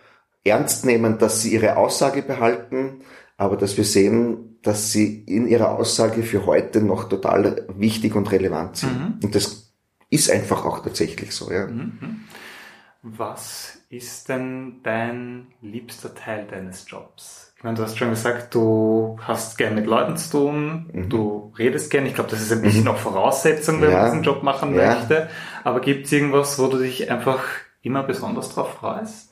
[0.44, 3.00] ernst nehmen, dass sie ihre Aussage behalten,
[3.36, 8.30] aber dass wir sehen, dass sie in ihrer Aussage für heute noch total wichtig und
[8.30, 8.98] relevant sind.
[8.98, 9.20] Mhm.
[9.24, 9.72] Und das
[10.10, 11.50] ist einfach auch tatsächlich so.
[11.50, 11.66] Ja.
[11.66, 12.24] Mhm.
[13.02, 17.52] Was ist denn dein liebster Teil deines Jobs?
[17.56, 21.08] Ich meine, du hast schon gesagt, du hast gern mit Leuten zu tun, mhm.
[21.08, 22.06] du redest gern.
[22.06, 22.88] Ich glaube, das ist ein bisschen mhm.
[22.88, 24.02] auch Voraussetzung, wenn ja.
[24.02, 24.94] man diesen Job machen ja.
[24.94, 25.28] möchte.
[25.64, 27.42] Aber gibt es irgendwas, wo du dich einfach
[27.82, 29.31] immer besonders drauf freust?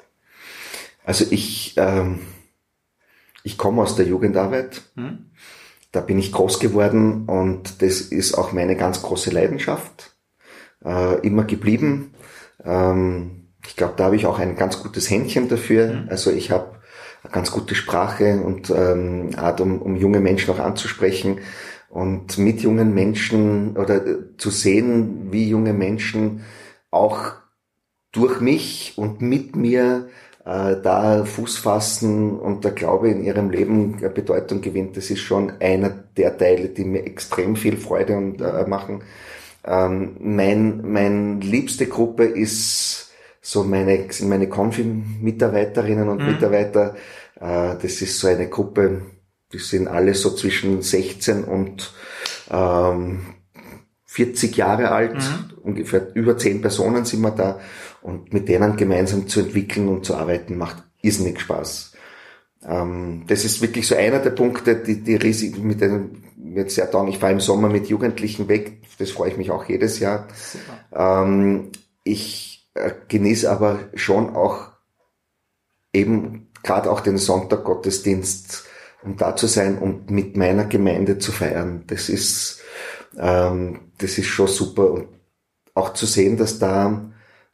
[1.11, 2.21] Also ich, ähm,
[3.43, 4.83] ich komme aus der Jugendarbeit.
[4.95, 5.33] Hm?
[5.91, 10.15] Da bin ich groß geworden und das ist auch meine ganz große Leidenschaft.
[10.85, 12.15] Äh, immer geblieben.
[12.65, 15.89] Ähm, ich glaube, da habe ich auch ein ganz gutes Händchen dafür.
[15.89, 16.07] Hm.
[16.11, 16.77] Also ich habe
[17.25, 21.41] eine ganz gute Sprache und ähm, Art, um, um junge Menschen auch anzusprechen
[21.89, 26.45] und mit jungen Menschen oder äh, zu sehen, wie junge Menschen
[26.93, 27.33] auch
[28.13, 30.09] durch mich und mit mir
[30.45, 35.91] da Fuß fassen und der Glaube in ihrem Leben Bedeutung gewinnt, das ist schon einer
[35.91, 39.03] der Teile, die mir extrem viel Freude und, äh, machen.
[39.65, 43.11] Ähm, mein, mein liebste Gruppe ist
[43.43, 46.27] so meine, sind meine Confi-Mitarbeiterinnen und mhm.
[46.27, 46.95] Mitarbeiter.
[47.37, 49.03] Äh, das ist so eine Gruppe,
[49.53, 51.93] die sind alle so zwischen 16 und
[52.51, 53.21] ähm,
[54.07, 55.59] 40 Jahre alt, mhm.
[55.63, 57.61] ungefähr über 10 Personen sind wir da
[58.03, 61.93] und mit denen gemeinsam zu entwickeln und zu arbeiten macht irrsinnig Spaß.
[62.67, 66.91] Ähm, das ist wirklich so einer der Punkte, die, die Risiken, mit denen jetzt sehr
[66.91, 67.09] tun.
[67.09, 70.29] Ich fahre im Sommer mit Jugendlichen weg, das freue ich mich auch jedes Jahr.
[70.93, 71.71] Ähm,
[72.05, 74.71] ich äh, genieße aber schon auch
[75.93, 78.65] eben gerade auch den Sonntaggottesdienst,
[79.03, 81.85] um da zu sein und mit meiner Gemeinde zu feiern.
[81.87, 82.61] Das ist,
[83.19, 85.09] ähm, das ist schon super und
[85.75, 87.11] auch zu sehen, dass da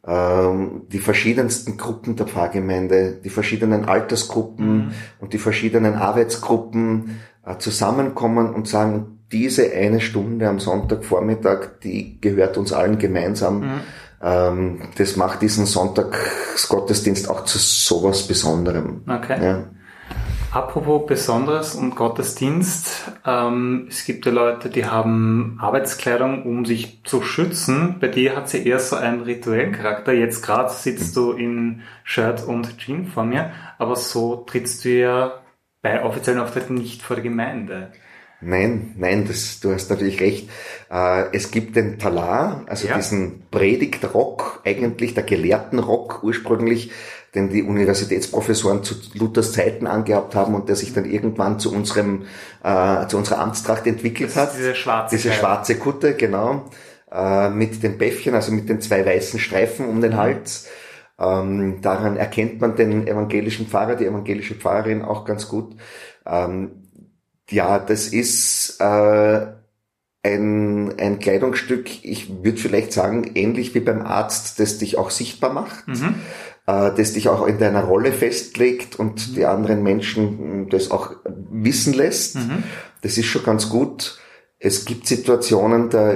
[0.09, 4.93] die verschiedensten Gruppen der Pfarrgemeinde, die verschiedenen Altersgruppen mhm.
[5.19, 12.57] und die verschiedenen Arbeitsgruppen äh, zusammenkommen und sagen, diese eine Stunde am Sonntagvormittag, die gehört
[12.57, 13.61] uns allen gemeinsam.
[13.61, 13.81] Mhm.
[14.23, 19.03] ähm, das macht diesen Sonntagsgottesdienst auch zu sowas Besonderem.
[19.09, 19.45] Okay.
[19.45, 19.65] Ja.
[20.57, 27.21] Apropos Besonderes und Gottesdienst, ähm, es gibt ja Leute, die haben Arbeitskleidung, um sich zu
[27.21, 27.97] schützen.
[28.01, 30.15] Bei dir hat sie eher so einen rituellen Charakter.
[30.15, 35.43] Jetzt gerade sitzt du in Shirt und Jeans vor mir, aber so trittst du ja
[35.83, 37.93] bei offiziellen Auftritten nicht vor der Gemeinde.
[38.41, 40.49] Nein, nein, das, du hast natürlich recht.
[40.91, 42.97] Äh, es gibt den Talar, also ja.
[42.97, 46.93] diesen Predigtrock, eigentlich der Gelehrtenrock ursprünglich,
[47.37, 52.25] den die Universitätsprofessoren zu Luthers Zeiten angehabt haben und der sich dann irgendwann zu unserem,
[52.65, 54.55] äh, zu unserer Amtstracht entwickelt das hat.
[54.57, 56.65] Diese schwarze, diese schwarze Kutte, genau,
[57.13, 60.17] äh, mit den Bäffchen, also mit den zwei weißen Streifen um den mhm.
[60.17, 60.67] Hals.
[61.19, 65.77] Ähm, daran erkennt man den evangelischen Pfarrer, die evangelische Pfarrerin auch ganz gut.
[66.27, 66.89] Ähm,
[67.51, 69.47] ja, das ist äh,
[70.23, 75.53] ein, ein Kleidungsstück, ich würde vielleicht sagen, ähnlich wie beim Arzt, das dich auch sichtbar
[75.53, 76.17] macht, mhm.
[76.67, 79.35] Äh, das dich auch in deiner Rolle festlegt und mhm.
[79.35, 81.13] die anderen Menschen das auch
[81.51, 82.37] wissen lässt.
[82.37, 82.65] Mhm.
[83.03, 84.19] Das ist schon ganz gut.
[84.59, 86.15] Es gibt Situationen, da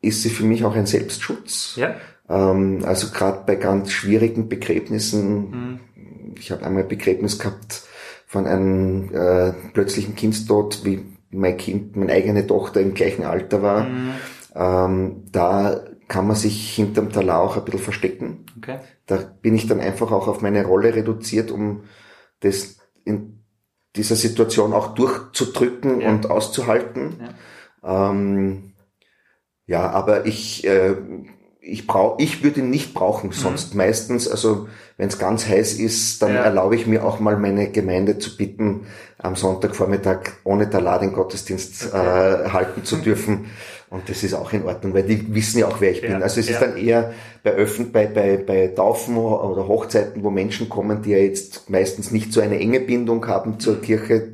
[0.00, 1.74] ist sie für mich auch ein Selbstschutz.
[1.76, 1.94] Ja.
[2.28, 5.50] Ähm, also gerade bei ganz schwierigen Begräbnissen.
[5.50, 5.80] Mhm.
[6.36, 7.82] Ich habe einmal ein Begräbnis gehabt,
[8.26, 13.84] von einem äh, plötzlichen Kindstod, wie mein Kind, meine eigene Tochter im gleichen Alter war,
[13.84, 14.12] mhm.
[14.54, 18.44] ähm, da kann man sich hinterm Talar auch ein bisschen verstecken.
[18.58, 18.80] Okay.
[19.06, 21.84] Da bin ich dann einfach auch auf meine Rolle reduziert, um
[22.40, 23.44] das in
[23.94, 26.10] dieser Situation auch durchzudrücken ja.
[26.10, 27.20] und auszuhalten.
[27.82, 28.72] Ja, ähm,
[29.66, 30.96] ja aber ich äh,
[31.62, 33.78] ich brauche, ich würde ihn nicht brauchen, sonst mhm.
[33.78, 36.40] meistens, also wenn es ganz heiß ist, dann ja.
[36.40, 38.86] erlaube ich mir auch mal meine Gemeinde zu bitten,
[39.18, 42.44] am Sonntagvormittag ohne Talar den Gottesdienst okay.
[42.46, 43.50] äh, halten zu dürfen.
[43.90, 46.10] Und das ist auch in Ordnung, weil die wissen ja auch, wer ich ja.
[46.10, 46.22] bin.
[46.22, 46.54] Also es ja.
[46.54, 51.10] ist dann eher bei Öffn bei, bei, bei Taufen oder Hochzeiten, wo Menschen kommen, die
[51.10, 53.80] ja jetzt meistens nicht so eine enge Bindung haben zur.
[53.80, 54.32] Kirche,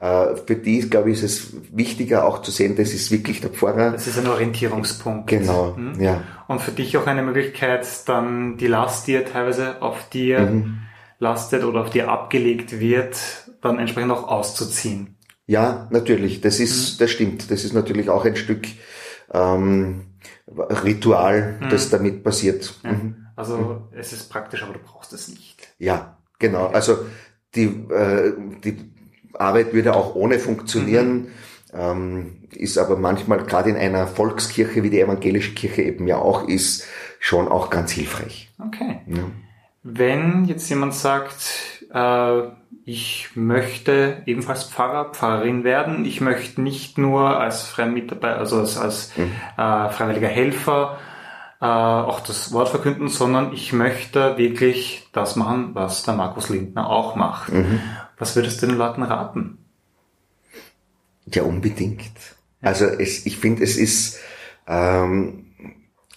[0.00, 3.50] äh, für die, glaube ich, ist es wichtiger auch zu sehen, das ist wirklich der
[3.50, 3.92] Pfarrer.
[3.92, 5.28] Das ist ein Orientierungspunkt.
[5.28, 6.00] Genau, mhm.
[6.00, 6.22] ja.
[6.46, 10.78] Und für dich auch eine Möglichkeit, dann die Last, die ja teilweise auf dir mhm.
[11.18, 13.16] lastet oder auf dir abgelegt wird,
[13.60, 15.16] dann entsprechend auch auszuziehen.
[15.46, 16.42] Ja, natürlich.
[16.42, 17.04] Das ist, mhm.
[17.04, 17.50] das stimmt.
[17.50, 18.66] Das ist natürlich auch ein Stück
[19.32, 20.06] ähm,
[20.48, 21.68] Ritual, mhm.
[21.68, 22.74] das damit passiert.
[22.82, 22.92] Ja.
[22.92, 23.26] Mhm.
[23.36, 23.98] Also mhm.
[23.98, 25.68] es ist praktisch, aber du brauchst es nicht.
[25.78, 26.66] Ja, genau.
[26.66, 26.98] Also
[27.54, 28.32] die, äh,
[28.64, 28.90] die
[29.34, 31.28] Arbeit würde auch ohne funktionieren, mhm.
[31.72, 36.48] ähm, ist aber manchmal gerade in einer Volkskirche, wie die evangelische Kirche eben ja auch
[36.48, 36.84] ist,
[37.20, 38.50] schon auch ganz hilfreich.
[38.58, 39.00] Okay.
[39.06, 39.30] Ja.
[39.82, 42.42] Wenn jetzt jemand sagt, äh,
[42.84, 49.16] ich möchte ebenfalls Pfarrer, Pfarrerin werden, ich möchte nicht nur als Mitarbeiter, also als, als
[49.16, 49.32] mhm.
[49.56, 50.98] äh, freiwilliger Helfer
[51.60, 56.88] äh, auch das Wort verkünden, sondern ich möchte wirklich das machen, was der Markus Lindner
[56.88, 57.52] auch macht.
[57.52, 57.80] Mhm.
[58.16, 59.58] Was würdest du den Leuten raten?
[61.26, 62.12] Ja, unbedingt.
[62.62, 64.18] Also es, ich finde, es ist
[64.66, 65.46] ähm,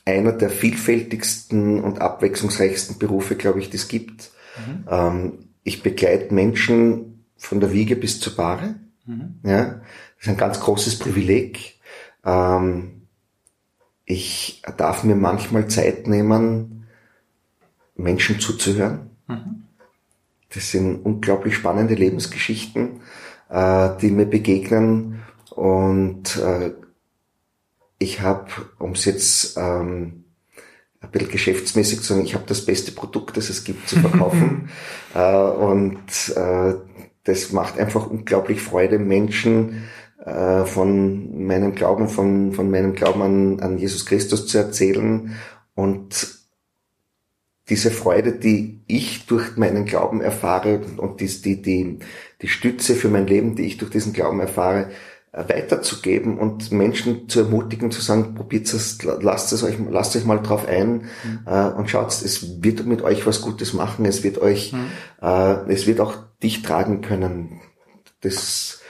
[0.06, 4.32] einer der vielfältigsten und abwechslungsreichsten Berufe, glaube ich, die es gibt.
[4.58, 4.88] Mhm.
[4.90, 8.76] Ähm, ich begleite Menschen von der Wiege bis zur Bahre.
[9.06, 9.40] Mhm.
[9.44, 9.82] Ja, das
[10.20, 11.80] ist ein ganz großes Privileg.
[12.24, 13.08] Ähm,
[14.06, 16.88] ich darf mir manchmal Zeit nehmen,
[17.96, 19.10] Menschen zuzuhören.
[19.28, 19.64] Mhm.
[20.54, 23.02] Das sind unglaublich spannende Lebensgeschichten,
[23.50, 25.22] äh, die mir begegnen.
[25.52, 26.74] Und äh,
[28.00, 28.48] ich habe,
[28.80, 30.21] um es jetzt ähm,
[31.02, 34.70] ein bisschen geschäftsmäßig zu sagen, ich habe das beste Produkt, das es gibt, zu verkaufen.
[35.16, 36.00] äh, und
[36.36, 36.76] äh,
[37.24, 39.84] das macht einfach unglaublich Freude, Menschen
[40.24, 45.36] äh, von meinem Glauben, von, von meinem Glauben an, an Jesus Christus zu erzählen
[45.74, 46.42] und
[47.70, 52.00] diese Freude, die ich durch meinen Glauben erfahre und die, die, die,
[52.42, 54.90] die Stütze für mein Leben, die ich durch diesen Glauben erfahre,
[55.34, 60.42] weiterzugeben und Menschen zu ermutigen, zu sagen, probiert es, lasst es euch, lasst euch mal
[60.42, 61.40] drauf ein mhm.
[61.46, 64.88] äh, und schaut, es wird mit euch was Gutes machen, es wird euch, mhm.
[65.22, 67.62] äh, es wird auch dich tragen können.
[68.20, 68.82] Das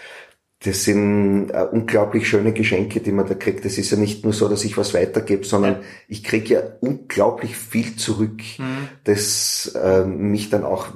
[0.63, 3.65] das sind äh, unglaublich schöne Geschenke, die man da kriegt.
[3.65, 5.79] Es ist ja nicht nur so, dass ich was weitergebe, sondern ja.
[6.07, 8.87] ich kriege ja unglaublich viel zurück, mhm.
[9.03, 10.89] das äh, mich dann auch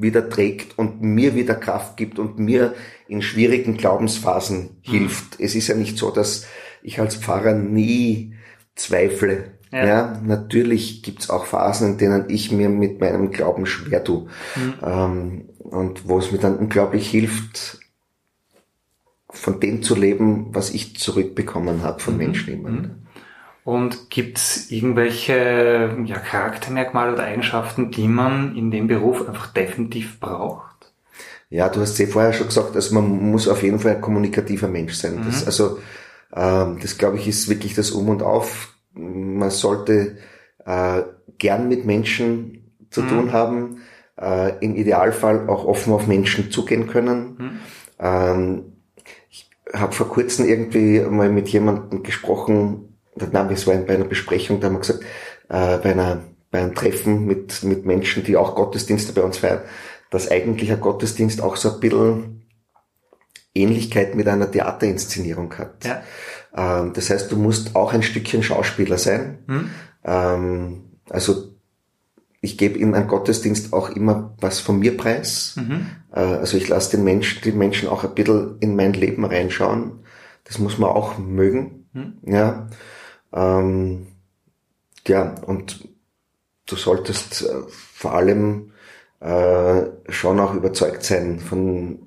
[0.00, 2.74] wieder trägt und mir wieder Kraft gibt und mir
[3.08, 4.90] in schwierigen Glaubensphasen mhm.
[4.90, 5.40] hilft.
[5.40, 6.46] Es ist ja nicht so, dass
[6.82, 8.34] ich als Pfarrer nie
[8.74, 9.52] zweifle.
[9.72, 9.86] Ja.
[9.86, 14.28] ja natürlich gibt's auch Phasen, in denen ich mir mit meinem Glauben schwer tue.
[14.54, 14.74] Mhm.
[14.82, 17.80] Ähm, und wo es mir dann unglaublich hilft,
[19.28, 22.18] von dem zu leben, was ich zurückbekommen habe von mhm.
[22.18, 22.70] Menschen immer.
[22.70, 23.05] Mhm.
[23.66, 30.20] Und gibt es irgendwelche ja, Charaktermerkmale oder Eigenschaften, die man in dem Beruf einfach definitiv
[30.20, 30.92] braucht?
[31.50, 34.00] Ja, du hast es eh vorher schon gesagt, also man muss auf jeden Fall ein
[34.00, 35.16] kommunikativer Mensch sein.
[35.16, 35.24] Mhm.
[35.24, 35.80] Das, also
[36.32, 38.72] ähm, das glaube ich ist wirklich das Um und Auf.
[38.94, 40.18] Man sollte
[40.64, 41.02] äh,
[41.38, 43.08] gern mit Menschen zu mhm.
[43.08, 43.78] tun haben,
[44.16, 47.36] äh, im Idealfall auch offen auf Menschen zugehen können.
[47.36, 47.50] Mhm.
[47.98, 48.64] Ähm,
[49.28, 54.60] ich habe vor kurzem irgendwie mal mit jemandem gesprochen, Nein, es war bei einer Besprechung,
[54.60, 55.02] da haben wir gesagt,
[55.48, 59.62] äh, bei, einer, bei einem Treffen mit, mit Menschen, die auch Gottesdienste bei uns feiern,
[60.10, 62.46] dass eigentlich ein Gottesdienst auch so ein bisschen
[63.54, 65.84] Ähnlichkeit mit einer Theaterinszenierung hat.
[65.84, 66.02] Ja.
[66.56, 69.38] Ähm, das heißt, du musst auch ein Stückchen Schauspieler sein.
[69.46, 69.70] Hm.
[70.04, 71.56] Ähm, also
[72.40, 75.54] ich gebe in einem Gottesdienst auch immer was von mir preis.
[75.56, 75.86] Mhm.
[76.12, 80.00] Äh, also ich lasse den Menschen, die Menschen auch ein bisschen in mein Leben reinschauen.
[80.44, 81.88] Das muss man auch mögen.
[81.92, 82.18] Mhm.
[82.24, 82.68] Ja.
[83.32, 84.06] Ähm,
[85.06, 85.88] ja, und
[86.66, 88.72] du solltest äh, vor allem
[89.20, 91.98] äh, schon auch überzeugt sein von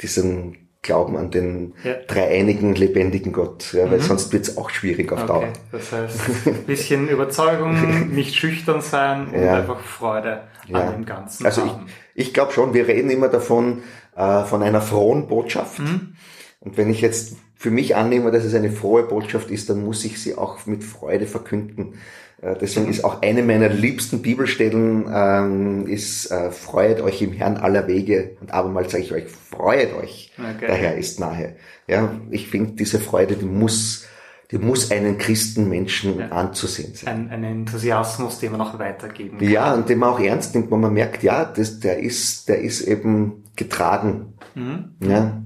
[0.00, 1.94] diesem Glauben an den ja.
[2.06, 4.02] dreieinigen, lebendigen Gott, ja, weil mhm.
[4.02, 5.28] sonst wird es auch schwierig auf okay.
[5.28, 5.48] Dauer.
[5.72, 9.56] Das heißt, ein bisschen Überzeugung, nicht schüchtern sein und ja.
[9.56, 11.86] einfach Freude an dem Ganzen also haben.
[12.14, 13.82] ich, ich glaube schon, wir reden immer davon,
[14.16, 15.80] äh, von einer frohen Botschaft.
[15.80, 16.14] Mhm.
[16.60, 20.04] Und wenn ich jetzt für mich annehme, dass es eine frohe Botschaft ist, dann muss
[20.04, 21.94] ich sie auch mit Freude verkünden.
[22.40, 27.56] Äh, deswegen ist auch eine meiner liebsten Bibelstellen ähm, ist äh, freut euch im Herrn
[27.56, 30.66] aller Wege und abermals sage ich euch freut euch okay.
[30.66, 31.56] der Herr ist nahe
[31.88, 34.06] ja ich finde diese Freude die muss
[34.52, 36.28] die muss einen Christenmenschen ja.
[36.28, 40.20] anzusehen sein ein, ein Enthusiasmus den man auch weitergeben kann ja und den man auch
[40.20, 44.90] ernst nimmt wo man merkt ja das der ist der ist eben getragen mhm.
[45.00, 45.42] ja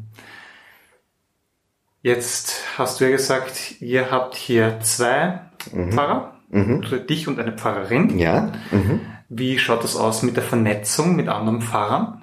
[2.02, 5.40] Jetzt hast du ja gesagt, ihr habt hier zwei
[5.72, 5.92] mhm.
[5.92, 6.80] Pfarrer, mhm.
[6.82, 8.18] also dich und eine Pfarrerin.
[8.18, 8.52] Ja.
[8.70, 9.00] Mhm.
[9.28, 12.22] Wie schaut das aus mit der Vernetzung mit anderen Pfarrern?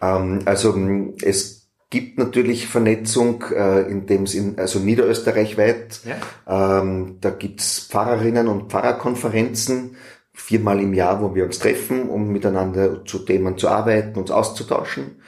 [0.00, 0.76] Ähm, also
[1.22, 6.00] es gibt natürlich Vernetzung äh, in dem Sinn, also niederösterreichweit.
[6.04, 6.80] Ja.
[6.80, 9.96] Ähm, da gibt's Pfarrerinnen und Pfarrerkonferenzen
[10.32, 15.22] viermal im Jahr, wo wir uns treffen, um miteinander zu Themen zu arbeiten, uns auszutauschen.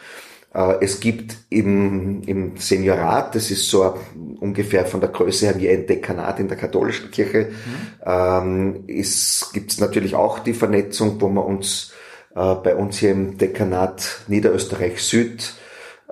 [0.55, 3.95] Äh, es gibt im, im Seniorat, das ist so
[4.41, 8.05] ungefähr von der Größe her wie ein Dekanat in der katholischen Kirche, mhm.
[8.05, 11.93] ähm, gibt es natürlich auch die Vernetzung, wo wir uns
[12.35, 15.55] äh, bei uns hier im Dekanat Niederösterreich Süd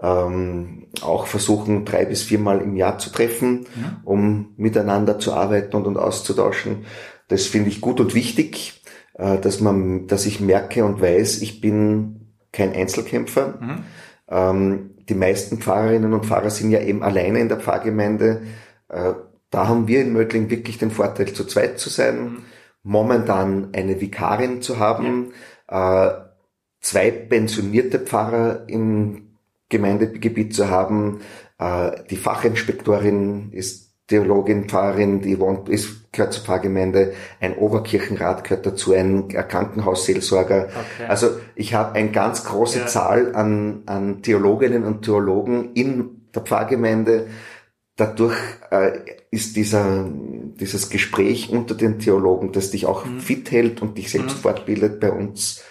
[0.03, 3.97] ähm, auch versuchen, drei bis viermal im Jahr zu treffen, mhm.
[4.05, 6.87] um miteinander zu arbeiten und, und auszutauschen.
[7.29, 8.83] Das finde ich gut und wichtig,
[9.19, 13.59] äh, dass man, dass ich merke und weiß, ich bin kein Einzelkämpfer.
[13.61, 13.85] Mhm
[14.31, 18.43] ähm, die meisten Pfarrerinnen und Pfarrer sind ja eben alleine in der Pfarrgemeinde.
[18.89, 19.13] Äh,
[19.51, 22.43] da haben wir in Mödling wirklich den Vorteil, zu zweit zu sein, mhm.
[22.83, 25.33] momentan eine Vikarin zu haben,
[25.71, 26.07] ja.
[26.07, 26.25] äh,
[26.81, 29.37] zwei pensionierte Pfarrer im
[29.69, 31.21] Gemeindegebiet zu haben.
[31.59, 38.67] Äh, die Fachinspektorin ist Theologin, Pfarrerin, die wohnt, ist, gehört zur Pfarrgemeinde, ein Oberkirchenrat gehört
[38.67, 40.65] dazu, ein Krankenhausseelsorger.
[40.65, 41.09] Okay.
[41.09, 42.87] Also ich habe eine ganz große ja.
[42.87, 47.29] Zahl an, an Theologinnen und Theologen in der Pfarrgemeinde.
[47.95, 48.37] Dadurch
[48.73, 48.99] äh,
[49.31, 53.21] ist dieser, dieses Gespräch unter den Theologen, das dich auch mhm.
[53.21, 54.41] fit hält und dich selbst mhm.
[54.41, 55.63] fortbildet, bei uns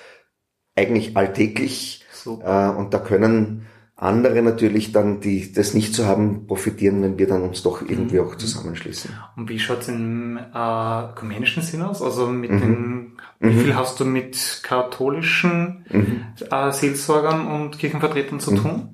[0.75, 2.05] eigentlich alltäglich.
[2.25, 3.65] Äh, und da können
[4.01, 8.19] andere natürlich dann, die das nicht so haben, profitieren, wenn wir dann uns doch irgendwie
[8.19, 8.27] mhm.
[8.27, 9.11] auch zusammenschließen.
[9.35, 12.01] Und wie schaut's im äh, ökumenischen Sinn aus?
[12.01, 12.59] Also mit mhm.
[12.59, 13.59] den, wie mhm.
[13.59, 16.23] viel hast du mit katholischen mhm.
[16.49, 18.55] äh, Seelsorgern und Kirchenvertretern zu mhm.
[18.57, 18.89] tun?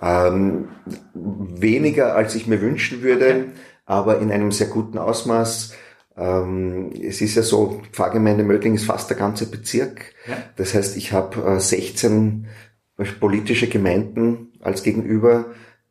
[0.00, 0.68] Ähm,
[1.14, 3.44] weniger als ich mir wünschen würde, okay.
[3.86, 5.74] aber in einem sehr guten Ausmaß.
[6.16, 10.14] Ähm, es ist ja so, Pfarrgemeinde Mödling ist fast der ganze Bezirk.
[10.28, 10.36] Ja.
[10.54, 12.46] Das heißt, ich habe äh, 16
[13.18, 15.46] politische Gemeinden als Gegenüber.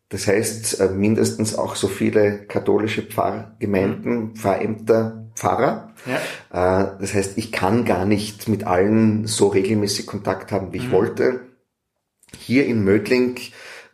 [0.10, 4.36] Das heißt, äh, mindestens auch so viele katholische Pfarrgemeinden, mhm.
[4.36, 5.94] Pfarrämter, Pfarrer.
[6.06, 6.84] Ja.
[6.84, 10.88] Äh, das heißt, ich kann gar nicht mit allen so regelmäßig Kontakt haben, wie ich
[10.90, 10.94] mhm.
[10.94, 11.40] wollte.
[12.38, 13.40] Hier in Mödling,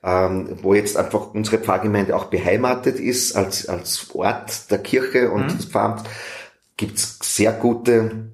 [0.04, 5.44] ähm, wo jetzt einfach unsere Pfarrgemeinde auch beheimatet ist als, als Ort der Kirche und
[5.44, 5.58] mhm.
[5.58, 6.04] des Pfarramts,
[6.78, 8.32] gibt's sehr gute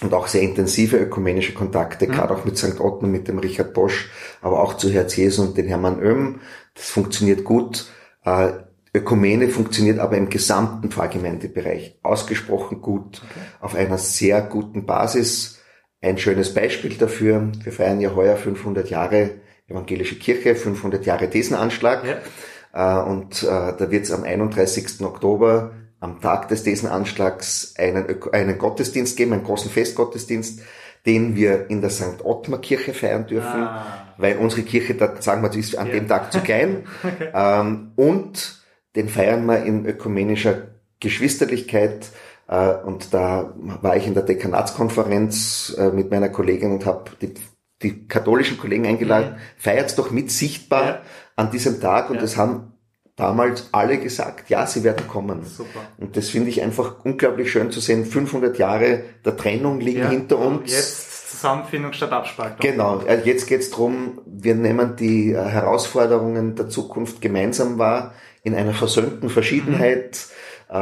[0.00, 2.12] und auch sehr intensive ökumenische Kontakte, mhm.
[2.12, 2.80] gerade auch mit St.
[2.80, 4.10] Otto, mit dem Richard Bosch,
[4.42, 6.40] aber auch zu Herz Jesu und den Hermann Oehm.
[6.74, 7.86] Das funktioniert gut.
[8.24, 8.52] Äh,
[8.96, 13.40] Ökumene funktioniert aber im gesamten Pfarrgemeindebereich ausgesprochen gut, okay.
[13.60, 15.60] auf einer sehr guten Basis.
[16.00, 19.30] Ein schönes Beispiel dafür, wir feiern ja heuer 500 Jahre
[19.66, 22.04] Evangelische Kirche, 500 Jahre Thesenanschlag.
[22.04, 23.00] Ja.
[23.00, 25.00] Äh, und äh, da wird es am 31.
[25.00, 25.72] Oktober
[26.04, 30.60] am Tag des Desenanschlags einen, einen Gottesdienst geben, einen großen Festgottesdienst,
[31.06, 32.22] den wir in der St.
[32.22, 34.14] Ottmar Kirche feiern dürfen, ah.
[34.18, 35.94] weil unsere Kirche, da sagen wir, ist an ja.
[35.94, 36.84] dem Tag zu klein.
[37.02, 37.30] okay.
[37.34, 38.62] ähm, und
[38.96, 42.10] den feiern wir in ökumenischer Geschwisterlichkeit.
[42.48, 47.32] Äh, und da war ich in der Dekanatskonferenz äh, mit meiner Kollegin und habe die,
[47.82, 49.38] die katholischen Kollegen eingeladen, mhm.
[49.56, 51.00] feiert doch mit sichtbar ja.
[51.36, 52.10] an diesem Tag.
[52.10, 52.22] Und ja.
[52.22, 52.73] das haben
[53.16, 55.44] damals alle gesagt, ja, sie werden kommen.
[55.44, 55.80] Super.
[55.98, 58.04] Und das finde ich einfach unglaublich schön zu sehen.
[58.04, 60.72] 500 Jahre der Trennung liegen ja, hinter uns.
[60.72, 62.60] Jetzt Zusammenfindung statt Abspaltung.
[62.60, 68.14] Genau, äh, jetzt geht es darum, wir nehmen die äh, Herausforderungen der Zukunft gemeinsam wahr,
[68.42, 70.18] in einer versöhnten Verschiedenheit.
[70.28, 70.34] Mhm.
[70.66, 70.76] Äh,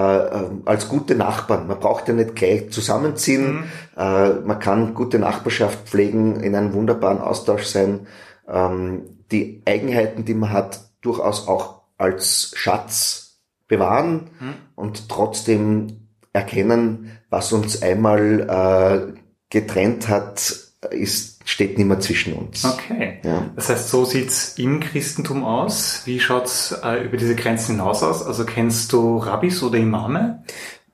[0.64, 1.66] als gute Nachbarn.
[1.66, 3.56] Man braucht ja nicht gleich zusammenziehen.
[3.56, 3.64] Mhm.
[3.96, 8.06] Äh, man kann gute Nachbarschaft pflegen, in einem wunderbaren Austausch sein.
[8.48, 9.02] Ähm,
[9.32, 13.38] die Eigenheiten, die man hat, durchaus auch als Schatz
[13.68, 14.54] bewahren hm.
[14.74, 20.54] und trotzdem erkennen, was uns einmal äh, getrennt hat,
[20.90, 22.64] ist, steht nicht mehr zwischen uns.
[22.64, 23.20] Okay.
[23.24, 23.50] Ja.
[23.54, 26.02] Das heißt, so sieht's im Christentum aus.
[26.04, 28.26] Wie schaut's äh, über diese Grenzen hinaus aus?
[28.26, 30.42] Also kennst du Rabbis oder Imame?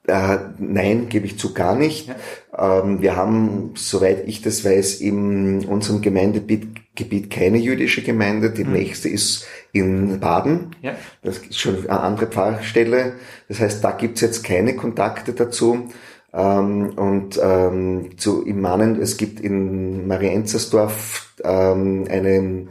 [0.06, 2.09] Äh, nein, gebe ich zu gar nicht.
[2.09, 2.82] Ja.
[2.82, 8.50] Ähm, wir haben, soweit ich das weiß, in unserem Gemeindegebiet keine jüdische Gemeinde.
[8.50, 8.72] Die mhm.
[8.72, 10.77] nächste ist in Baden.
[10.83, 10.95] Ja.
[11.23, 13.14] Das ist schon eine andere Pfarrstelle.
[13.49, 15.89] Das heißt, da gibt's jetzt keine Kontakte dazu.
[16.33, 22.66] Ähm, und ähm, zu Immanen, es gibt in Marienzersdorf ähm, eine,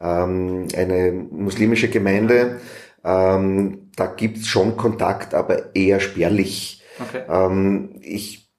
[0.00, 2.60] ähm, eine muslimische Gemeinde.
[3.04, 6.82] Ähm, da gibt's schon Kontakt, aber eher spärlich.
[7.00, 7.22] Okay.
[7.28, 8.50] Ähm, ich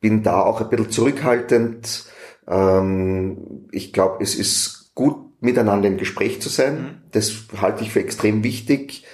[0.00, 2.06] bin da auch ein bisschen zurückhaltend.
[2.48, 6.74] Ähm, ich glaube, es ist gut, miteinander im Gespräch zu sein.
[6.74, 6.88] Mhm.
[7.12, 9.04] Das halte ich für extrem wichtig.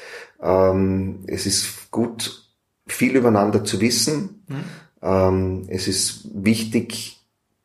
[0.41, 2.49] Ähm, es ist gut,
[2.87, 4.45] viel übereinander zu wissen.
[4.49, 4.65] Mhm.
[5.03, 7.21] Ähm, es ist wichtig,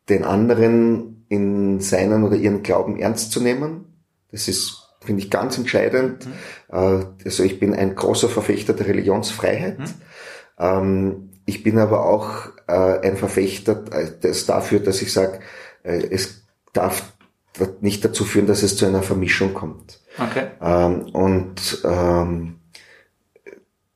[0.08, 3.84] den anderen in seinen oder ihren Glauben ernst zu nehmen.
[4.30, 6.26] Das ist, finde ich, ganz entscheidend.
[6.26, 6.32] Mhm.
[6.76, 9.78] Äh, also ich bin ein großer Verfechter der Religionsfreiheit.
[9.78, 9.94] Mhm.
[10.58, 15.40] Ähm, ich bin aber auch äh, ein Verfechter äh, des dafür, dass ich sage,
[15.82, 17.14] äh, es darf
[17.80, 20.00] nicht dazu führen, dass es zu einer Vermischung kommt.
[20.18, 20.48] Okay.
[20.60, 22.56] Ähm, und ähm,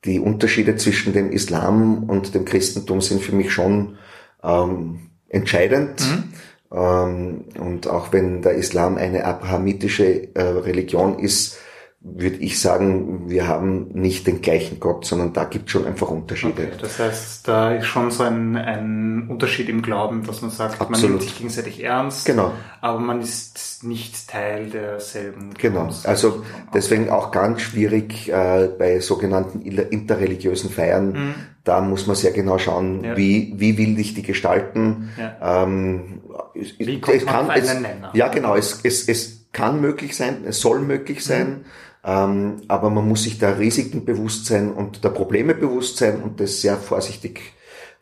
[0.04, 3.98] die Unterschiede zwischen dem Islam und dem Christentum sind für mich schon
[4.42, 6.00] ähm, entscheidend.
[6.00, 6.32] Mhm.
[6.72, 11.58] Ähm, und auch wenn der Islam eine abrahamitische äh, Religion ist,
[12.04, 16.10] würde ich sagen, wir haben nicht den gleichen Gott, sondern da gibt es schon einfach
[16.10, 16.62] Unterschiede.
[16.62, 20.80] Okay, das heißt, da ist schon so ein, ein Unterschied im Glauben, dass man sagt,
[20.80, 20.90] Absolut.
[20.90, 22.52] man nimmt sich gegenseitig ernst, genau.
[22.80, 25.54] aber man ist nicht Teil derselben.
[25.56, 26.44] Genau, also
[26.74, 31.12] deswegen auch ganz schwierig äh, bei sogenannten interreligiösen Feiern.
[31.12, 31.34] Mhm.
[31.62, 33.16] Da muss man sehr genau schauen, ja.
[33.16, 35.10] wie, wie will ich die gestalten.
[35.16, 35.62] Ja.
[35.62, 36.20] Ähm,
[36.54, 37.76] wie kommt es kann, man es,
[38.14, 41.48] Ja, genau, es, es, es kann möglich sein, es soll möglich sein.
[41.48, 41.64] Mhm
[42.04, 46.40] ähm, aber man muss sich der Risiken bewusst sein und der Probleme bewusst sein und
[46.40, 47.40] das sehr vorsichtig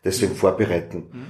[0.03, 1.03] deswegen vorbereiten.
[1.11, 1.25] Mhm.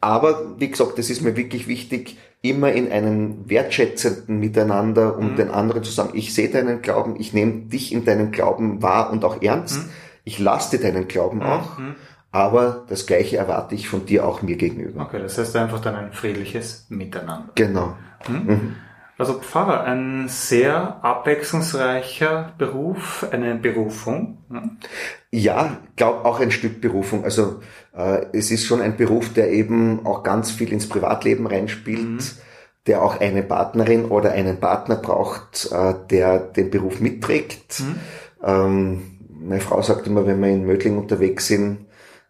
[0.00, 5.36] Aber wie gesagt, das ist mir wirklich wichtig, immer in einem wertschätzenden Miteinander, um mhm.
[5.36, 9.12] den anderen zu sagen, ich sehe deinen Glauben, ich nehme dich in deinem Glauben wahr
[9.12, 9.78] und auch ernst.
[9.78, 9.90] Mhm.
[10.24, 11.42] Ich lasse dir deinen Glauben mhm.
[11.42, 11.78] auch.
[12.32, 15.02] Aber das Gleiche erwarte ich von dir auch mir gegenüber.
[15.02, 17.50] Okay, das heißt einfach dann ein friedliches Miteinander.
[17.54, 17.94] Genau.
[19.18, 24.38] Also Pfarrer, ein sehr abwechslungsreicher Beruf, eine Berufung.
[24.48, 24.70] Ne?
[25.30, 27.24] Ja, glaube auch ein Stück Berufung.
[27.24, 27.60] Also
[27.94, 32.20] äh, es ist schon ein Beruf, der eben auch ganz viel ins Privatleben reinspielt, mhm.
[32.86, 37.80] der auch eine Partnerin oder einen Partner braucht, äh, der den Beruf mitträgt.
[37.80, 37.94] Mhm.
[38.42, 41.86] Ähm, meine Frau sagt immer, wenn wir in Mödling unterwegs sind,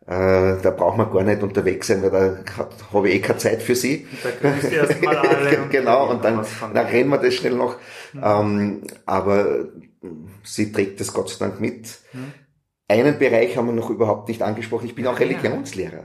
[0.07, 3.63] äh, da braucht man gar nicht unterwegs sein, weil da habe ich eh keine Zeit
[3.63, 4.09] für sie.
[4.23, 5.69] Da grüßt erst mal alle.
[5.71, 6.45] genau, und dann,
[6.75, 7.77] dann reden wir das schnell noch.
[8.13, 8.23] Mhm.
[8.25, 9.67] Ähm, aber
[10.43, 12.01] sie trägt das Gott sei Dank mit.
[12.13, 12.33] Mhm.
[12.89, 14.87] Einen Bereich haben wir noch überhaupt nicht angesprochen.
[14.87, 16.05] Ich bin auch Religionslehrer.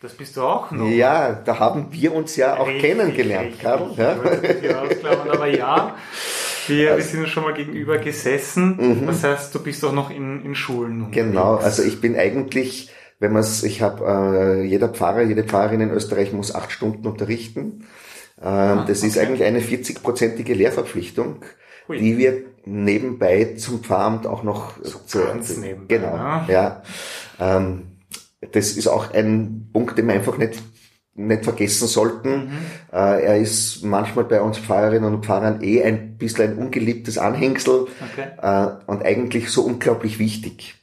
[0.00, 0.88] Das bist du auch noch.
[0.88, 3.62] Ja, da haben wir uns ja auch richtig, kennengelernt, richtig.
[3.62, 3.92] Karl.
[3.96, 4.16] Ja?
[5.32, 5.96] aber ja,
[6.68, 8.76] wir, also, wir sind schon mal gegenüber gesessen.
[9.00, 9.06] Mhm.
[9.06, 11.10] Das heißt, du bist auch noch in, in Schulen.
[11.10, 15.80] Genau, also ich bin eigentlich wenn man es, ich habe, äh, jeder Pfarrer, jede Pfarrerin
[15.80, 17.86] in Österreich muss acht Stunden unterrichten.
[18.40, 19.08] Ähm, ah, das okay.
[19.08, 21.44] ist eigentlich eine 40-prozentige Lehrverpflichtung,
[21.88, 21.98] Hui.
[21.98, 26.46] die wir nebenbei zum Pfarramt auch noch so zu, ganz nebenbei, genau, ja.
[26.48, 26.82] ja
[27.40, 27.84] ähm,
[28.52, 30.62] das ist auch ein Punkt, den wir einfach nicht
[31.18, 32.46] nicht vergessen sollten.
[32.46, 32.58] Mhm.
[32.92, 37.86] Äh, er ist manchmal bei uns Pfarrerinnen und Pfarrern eh ein bisschen ein ungeliebtes Anhängsel
[38.12, 38.26] okay.
[38.40, 40.74] äh, und eigentlich so unglaublich wichtig.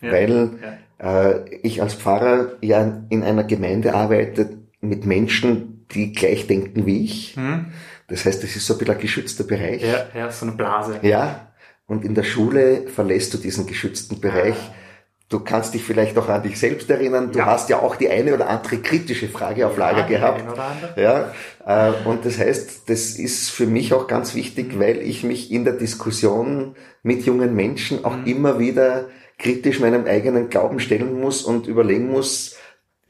[0.00, 0.12] ja.
[0.12, 0.78] weil ja.
[1.02, 7.04] Äh, ich als Pfarrer ja in einer Gemeinde arbeite mit Menschen, die gleich denken wie
[7.04, 7.36] ich.
[7.36, 7.66] Mhm.
[8.08, 9.82] Das heißt, es ist so ein bisschen ein geschützter Bereich.
[9.82, 10.98] Ja, ja, so eine Blase.
[11.02, 11.52] Ja.
[11.86, 14.54] Und in der Schule verlässt du diesen geschützten Bereich.
[14.54, 14.74] Ah.
[15.28, 17.30] Du kannst dich vielleicht auch an dich selbst erinnern.
[17.30, 17.46] Du ja.
[17.46, 20.44] hast ja auch die eine oder andere kritische Frage auf Lager ja, gehabt.
[20.96, 21.32] Ja,
[21.64, 24.80] äh, und das heißt, das ist für mich auch ganz wichtig, mhm.
[24.80, 26.74] weil ich mich in der Diskussion
[27.04, 28.26] mit jungen Menschen auch mhm.
[28.26, 29.06] immer wieder
[29.40, 32.56] kritisch meinem eigenen Glauben stellen muss und überlegen muss,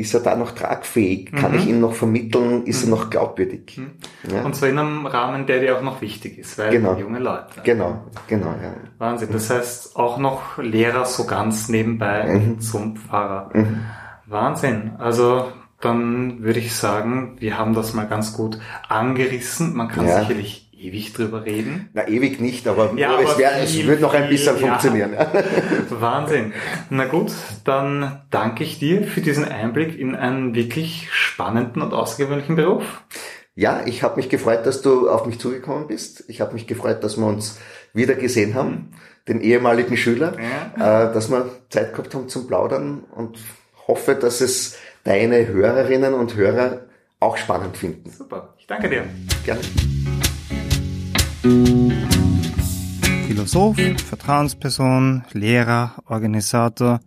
[0.00, 1.30] ist er da noch tragfähig?
[1.32, 1.58] Kann mhm.
[1.58, 2.64] ich ihn noch vermitteln?
[2.64, 2.92] Ist mhm.
[2.92, 3.76] er noch glaubwürdig?
[3.76, 3.90] Mhm.
[4.32, 4.42] Ja.
[4.42, 6.96] Und zwar in einem Rahmen, der dir auch noch wichtig ist, weil genau.
[6.96, 7.60] junge Leute.
[7.64, 8.72] Genau, genau, ja.
[8.96, 9.28] Wahnsinn.
[9.30, 12.60] Das heißt auch noch Lehrer so ganz nebenbei mhm.
[12.60, 13.50] zum Pfarrer.
[13.52, 13.80] Mhm.
[14.26, 14.92] Wahnsinn.
[14.98, 18.58] Also dann würde ich sagen, wir haben das mal ganz gut
[18.88, 19.76] angerissen.
[19.76, 20.20] Man kann ja.
[20.20, 21.90] sicherlich ewig drüber reden.
[21.92, 25.12] Na, ewig nicht, aber, ja, es, wär, es wird noch ein bisschen viel, funktionieren.
[25.12, 25.32] Ja.
[25.90, 26.52] Wahnsinn.
[26.88, 27.32] Na gut,
[27.64, 33.02] dann danke ich dir für diesen Einblick in einen wirklich spannenden und außergewöhnlichen Beruf.
[33.54, 36.24] Ja, ich habe mich gefreut, dass du auf mich zugekommen bist.
[36.28, 37.58] Ich habe mich gefreut, dass wir uns
[37.92, 38.92] wieder gesehen haben,
[39.28, 40.34] den ehemaligen Schüler,
[40.78, 41.08] ja.
[41.08, 43.38] äh, dass wir Zeit gehabt haben zum Plaudern und
[43.86, 46.82] hoffe, dass es deine Hörerinnen und Hörer
[47.18, 48.10] auch spannend finden.
[48.10, 49.04] Super, ich danke dir.
[49.44, 49.60] Gerne.
[53.26, 57.00] Philosoph, Vertrauensperson, Lehrer, Organisator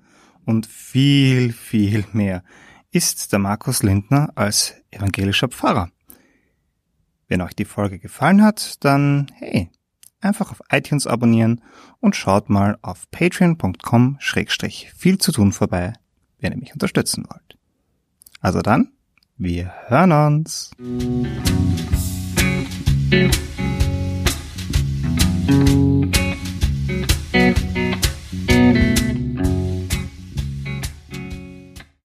[0.46, 2.44] und viel, viel mehr
[2.92, 5.90] ist der Markus Lindner als evangelischer Pfarrer.
[7.28, 9.70] Wenn euch die Folge gefallen hat, dann hey,
[10.20, 11.62] einfach auf iTunes abonnieren
[12.00, 15.94] und schaut mal auf patreon.com schrägstrich viel zu tun vorbei,
[16.40, 17.58] wenn ihr mich unterstützen wollt.
[18.42, 18.94] Also dann,
[19.38, 20.72] wir hören uns.
[25.46, 25.93] Thank you.